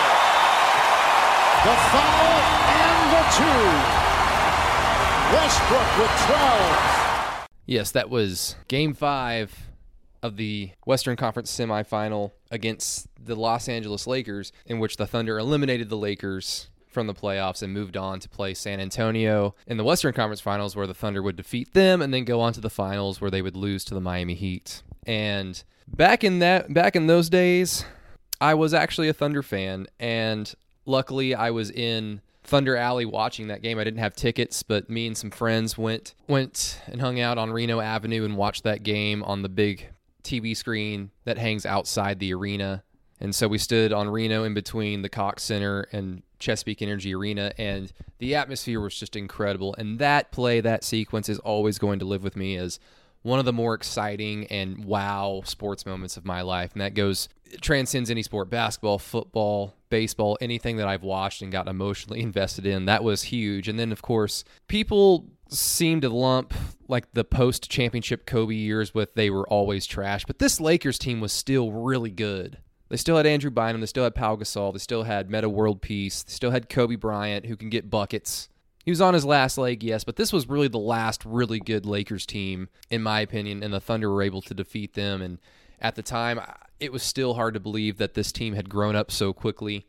the 1.64 1.76
foul, 1.90 2.40
and 2.70 3.12
the 3.12 3.22
two. 3.34 4.05
Westbrook 5.32 5.98
with 5.98 6.10
12. 6.26 7.48
Yes, 7.66 7.90
that 7.90 8.08
was 8.08 8.54
game 8.68 8.94
five 8.94 9.70
of 10.22 10.36
the 10.36 10.70
Western 10.84 11.16
Conference 11.16 11.50
semifinal 11.56 12.32
against 12.50 13.08
the 13.22 13.34
Los 13.34 13.68
Angeles 13.68 14.06
Lakers, 14.06 14.52
in 14.66 14.78
which 14.78 14.96
the 14.96 15.06
Thunder 15.06 15.38
eliminated 15.38 15.88
the 15.88 15.96
Lakers 15.96 16.68
from 16.86 17.08
the 17.08 17.14
playoffs 17.14 17.60
and 17.60 17.74
moved 17.74 17.96
on 17.96 18.20
to 18.20 18.28
play 18.28 18.54
San 18.54 18.80
Antonio 18.80 19.54
in 19.66 19.76
the 19.76 19.84
Western 19.84 20.12
Conference 20.12 20.40
Finals, 20.40 20.76
where 20.76 20.86
the 20.86 20.94
Thunder 20.94 21.22
would 21.22 21.36
defeat 21.36 21.74
them 21.74 22.00
and 22.00 22.14
then 22.14 22.24
go 22.24 22.40
on 22.40 22.52
to 22.52 22.60
the 22.60 22.70
finals 22.70 23.20
where 23.20 23.30
they 23.30 23.42
would 23.42 23.56
lose 23.56 23.84
to 23.84 23.94
the 23.94 24.00
Miami 24.00 24.34
Heat. 24.34 24.82
And 25.06 25.62
back 25.88 26.22
in 26.22 26.38
that 26.38 26.72
back 26.72 26.94
in 26.94 27.08
those 27.08 27.28
days, 27.28 27.84
I 28.40 28.54
was 28.54 28.72
actually 28.72 29.08
a 29.08 29.12
Thunder 29.12 29.42
fan, 29.42 29.88
and 29.98 30.54
luckily 30.84 31.34
I 31.34 31.50
was 31.50 31.70
in 31.70 32.20
Thunder 32.46 32.76
Alley 32.76 33.04
watching 33.04 33.48
that 33.48 33.62
game. 33.62 33.78
I 33.78 33.84
didn't 33.84 34.00
have 34.00 34.14
tickets, 34.14 34.62
but 34.62 34.88
me 34.88 35.06
and 35.06 35.16
some 35.16 35.30
friends 35.30 35.76
went 35.76 36.14
went 36.28 36.80
and 36.86 37.00
hung 37.00 37.20
out 37.20 37.38
on 37.38 37.50
Reno 37.50 37.80
Avenue 37.80 38.24
and 38.24 38.36
watched 38.36 38.64
that 38.64 38.82
game 38.82 39.22
on 39.24 39.42
the 39.42 39.48
big 39.48 39.88
TV 40.22 40.56
screen 40.56 41.10
that 41.24 41.38
hangs 41.38 41.66
outside 41.66 42.18
the 42.18 42.34
arena. 42.34 42.82
And 43.20 43.34
so 43.34 43.48
we 43.48 43.58
stood 43.58 43.92
on 43.92 44.08
Reno 44.08 44.44
in 44.44 44.54
between 44.54 45.02
the 45.02 45.08
Cox 45.08 45.42
Center 45.42 45.86
and 45.92 46.22
Chesapeake 46.38 46.82
Energy 46.82 47.14
Arena, 47.14 47.52
and 47.56 47.92
the 48.18 48.34
atmosphere 48.34 48.80
was 48.80 48.98
just 48.98 49.16
incredible. 49.16 49.74
And 49.78 49.98
that 49.98 50.30
play, 50.32 50.60
that 50.60 50.84
sequence 50.84 51.28
is 51.28 51.38
always 51.38 51.78
going 51.78 51.98
to 52.00 52.04
live 52.04 52.22
with 52.22 52.36
me 52.36 52.56
as 52.56 52.78
one 53.22 53.38
of 53.38 53.44
the 53.44 53.52
more 53.52 53.74
exciting 53.74 54.46
and 54.48 54.84
wow 54.84 55.42
sports 55.44 55.86
moments 55.86 56.16
of 56.16 56.26
my 56.26 56.42
life. 56.42 56.72
And 56.72 56.82
that 56.82 56.94
goes, 56.94 57.28
transcends 57.60 58.10
any 58.10 58.22
sport 58.22 58.50
basketball, 58.50 58.98
football, 58.98 59.74
baseball, 59.88 60.36
anything 60.40 60.76
that 60.76 60.88
I've 60.88 61.02
watched 61.02 61.42
and 61.42 61.52
got 61.52 61.68
emotionally 61.68 62.20
invested 62.22 62.66
in. 62.66 62.86
That 62.86 63.04
was 63.04 63.24
huge. 63.24 63.68
And 63.68 63.78
then, 63.78 63.92
of 63.92 64.02
course, 64.02 64.44
people 64.68 65.26
seem 65.48 66.00
to 66.00 66.08
lump 66.08 66.52
like 66.88 67.12
the 67.12 67.24
post 67.24 67.70
championship 67.70 68.26
Kobe 68.26 68.54
years 68.54 68.94
with 68.94 69.14
they 69.14 69.30
were 69.30 69.48
always 69.48 69.86
trash, 69.86 70.24
but 70.24 70.38
this 70.38 70.60
Lakers 70.60 70.98
team 70.98 71.20
was 71.20 71.32
still 71.32 71.72
really 71.72 72.10
good. 72.10 72.58
They 72.88 72.96
still 72.96 73.16
had 73.16 73.26
Andrew 73.26 73.50
Bynum. 73.50 73.80
They 73.80 73.86
still 73.86 74.04
had 74.04 74.14
Pau 74.14 74.36
Gasol. 74.36 74.72
They 74.72 74.78
still 74.78 75.02
had 75.02 75.28
Metta 75.28 75.48
World 75.48 75.82
Peace. 75.82 76.22
They 76.22 76.32
still 76.32 76.52
had 76.52 76.68
Kobe 76.68 76.94
Bryant, 76.94 77.46
who 77.46 77.56
can 77.56 77.68
get 77.68 77.90
buckets. 77.90 78.48
He 78.84 78.92
was 78.92 79.00
on 79.00 79.14
his 79.14 79.24
last 79.24 79.58
leg, 79.58 79.82
yes, 79.82 80.04
but 80.04 80.14
this 80.14 80.32
was 80.32 80.48
really 80.48 80.68
the 80.68 80.78
last 80.78 81.24
really 81.24 81.58
good 81.58 81.84
Lakers 81.84 82.24
team, 82.24 82.68
in 82.88 83.02
my 83.02 83.20
opinion, 83.20 83.64
and 83.64 83.74
the 83.74 83.80
Thunder 83.80 84.08
were 84.12 84.22
able 84.22 84.42
to 84.42 84.54
defeat 84.54 84.94
them. 84.94 85.20
And 85.20 85.38
at 85.80 85.96
the 85.96 86.02
time, 86.02 86.40
it 86.80 86.92
was 86.92 87.02
still 87.02 87.34
hard 87.34 87.54
to 87.54 87.60
believe 87.60 87.98
that 87.98 88.14
this 88.14 88.32
team 88.32 88.54
had 88.54 88.68
grown 88.68 88.96
up 88.96 89.10
so 89.10 89.32
quickly 89.32 89.86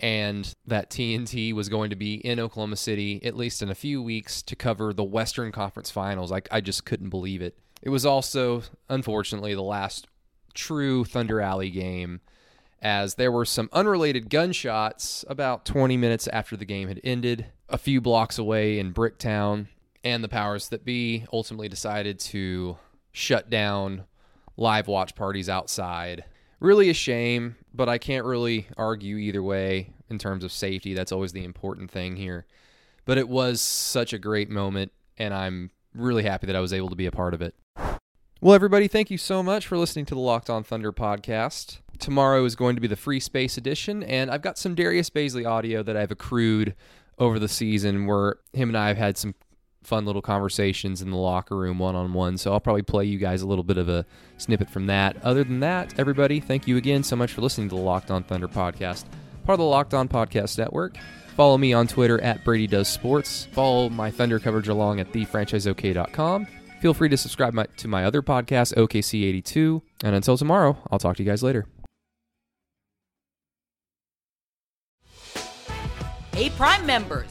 and 0.00 0.54
that 0.66 0.90
TNT 0.90 1.52
was 1.52 1.68
going 1.68 1.90
to 1.90 1.96
be 1.96 2.14
in 2.14 2.40
Oklahoma 2.40 2.76
City 2.76 3.24
at 3.24 3.36
least 3.36 3.62
in 3.62 3.70
a 3.70 3.74
few 3.74 4.02
weeks 4.02 4.42
to 4.42 4.56
cover 4.56 4.92
the 4.92 5.04
Western 5.04 5.52
Conference 5.52 5.90
Finals. 5.90 6.32
I, 6.32 6.42
I 6.50 6.60
just 6.60 6.84
couldn't 6.84 7.10
believe 7.10 7.40
it. 7.40 7.56
It 7.82 7.90
was 7.90 8.04
also, 8.04 8.62
unfortunately, 8.88 9.54
the 9.54 9.62
last 9.62 10.06
true 10.54 11.04
Thunder 11.04 11.40
Alley 11.40 11.70
game 11.70 12.20
as 12.80 13.14
there 13.14 13.32
were 13.32 13.46
some 13.46 13.70
unrelated 13.72 14.28
gunshots 14.28 15.24
about 15.28 15.64
20 15.64 15.96
minutes 15.96 16.28
after 16.28 16.56
the 16.56 16.66
game 16.66 16.88
had 16.88 17.00
ended, 17.02 17.46
a 17.68 17.78
few 17.78 18.00
blocks 18.00 18.36
away 18.36 18.78
in 18.78 18.92
Bricktown, 18.92 19.68
and 20.04 20.22
the 20.22 20.28
powers 20.28 20.68
that 20.68 20.84
be 20.84 21.24
ultimately 21.32 21.68
decided 21.68 22.18
to 22.18 22.76
shut 23.10 23.48
down 23.48 24.04
live 24.56 24.88
watch 24.88 25.14
parties 25.14 25.48
outside. 25.48 26.24
Really 26.60 26.88
a 26.90 26.94
shame, 26.94 27.56
but 27.72 27.88
I 27.88 27.98
can't 27.98 28.24
really 28.24 28.66
argue 28.76 29.16
either 29.16 29.42
way 29.42 29.90
in 30.08 30.18
terms 30.18 30.44
of 30.44 30.52
safety. 30.52 30.94
That's 30.94 31.12
always 31.12 31.32
the 31.32 31.44
important 31.44 31.90
thing 31.90 32.16
here. 32.16 32.46
But 33.04 33.18
it 33.18 33.28
was 33.28 33.60
such 33.60 34.12
a 34.12 34.18
great 34.18 34.48
moment, 34.48 34.92
and 35.18 35.34
I'm 35.34 35.70
really 35.94 36.22
happy 36.22 36.46
that 36.46 36.56
I 36.56 36.60
was 36.60 36.72
able 36.72 36.88
to 36.88 36.96
be 36.96 37.06
a 37.06 37.12
part 37.12 37.34
of 37.34 37.42
it. 37.42 37.54
Well, 38.40 38.54
everybody, 38.54 38.88
thank 38.88 39.10
you 39.10 39.18
so 39.18 39.42
much 39.42 39.66
for 39.66 39.78
listening 39.78 40.06
to 40.06 40.14
the 40.14 40.20
Locked 40.20 40.50
On 40.50 40.62
Thunder 40.62 40.92
podcast. 40.92 41.78
Tomorrow 41.98 42.44
is 42.44 42.56
going 42.56 42.74
to 42.74 42.80
be 42.80 42.88
the 42.88 42.96
free 42.96 43.20
space 43.20 43.56
edition, 43.56 44.02
and 44.02 44.30
I've 44.30 44.42
got 44.42 44.58
some 44.58 44.74
Darius 44.74 45.10
Bazley 45.10 45.48
audio 45.48 45.82
that 45.82 45.96
I've 45.96 46.10
accrued 46.10 46.74
over 47.18 47.38
the 47.38 47.48
season 47.48 48.06
where 48.06 48.36
him 48.52 48.68
and 48.68 48.76
I 48.76 48.88
have 48.88 48.96
had 48.96 49.16
some 49.16 49.34
fun 49.86 50.04
little 50.04 50.22
conversations 50.22 51.02
in 51.02 51.10
the 51.10 51.16
locker 51.16 51.56
room 51.56 51.78
one 51.78 51.94
on 51.94 52.12
one. 52.12 52.36
So 52.38 52.52
I'll 52.52 52.60
probably 52.60 52.82
play 52.82 53.04
you 53.04 53.18
guys 53.18 53.42
a 53.42 53.46
little 53.46 53.64
bit 53.64 53.78
of 53.78 53.88
a 53.88 54.06
snippet 54.38 54.70
from 54.70 54.86
that. 54.86 55.16
Other 55.22 55.44
than 55.44 55.60
that, 55.60 55.98
everybody, 55.98 56.40
thank 56.40 56.66
you 56.66 56.76
again 56.76 57.02
so 57.02 57.16
much 57.16 57.32
for 57.32 57.40
listening 57.40 57.68
to 57.70 57.74
the 57.74 57.80
Locked 57.80 58.10
On 58.10 58.22
Thunder 58.22 58.48
podcast, 58.48 59.04
part 59.44 59.54
of 59.54 59.58
the 59.58 59.64
Locked 59.64 59.94
On 59.94 60.08
Podcast 60.08 60.58
Network. 60.58 60.96
Follow 61.36 61.58
me 61.58 61.72
on 61.72 61.86
Twitter 61.88 62.20
at 62.20 62.44
Brady 62.44 62.66
Does 62.66 62.88
Sports. 62.88 63.46
Follow 63.52 63.88
my 63.88 64.10
Thunder 64.10 64.38
coverage 64.38 64.68
along 64.68 65.00
at 65.00 65.12
thefranchiseok.com. 65.12 66.46
Feel 66.80 66.94
free 66.94 67.08
to 67.08 67.16
subscribe 67.16 67.54
my, 67.54 67.66
to 67.78 67.88
my 67.88 68.04
other 68.04 68.22
podcast, 68.22 68.74
OKC82. 68.74 69.82
And 70.04 70.14
until 70.14 70.36
tomorrow, 70.36 70.76
I'll 70.90 70.98
talk 70.98 71.16
to 71.16 71.22
you 71.22 71.28
guys 71.28 71.42
later. 71.42 71.66
Hey, 76.34 76.50
Prime 76.50 76.84
members, 76.84 77.30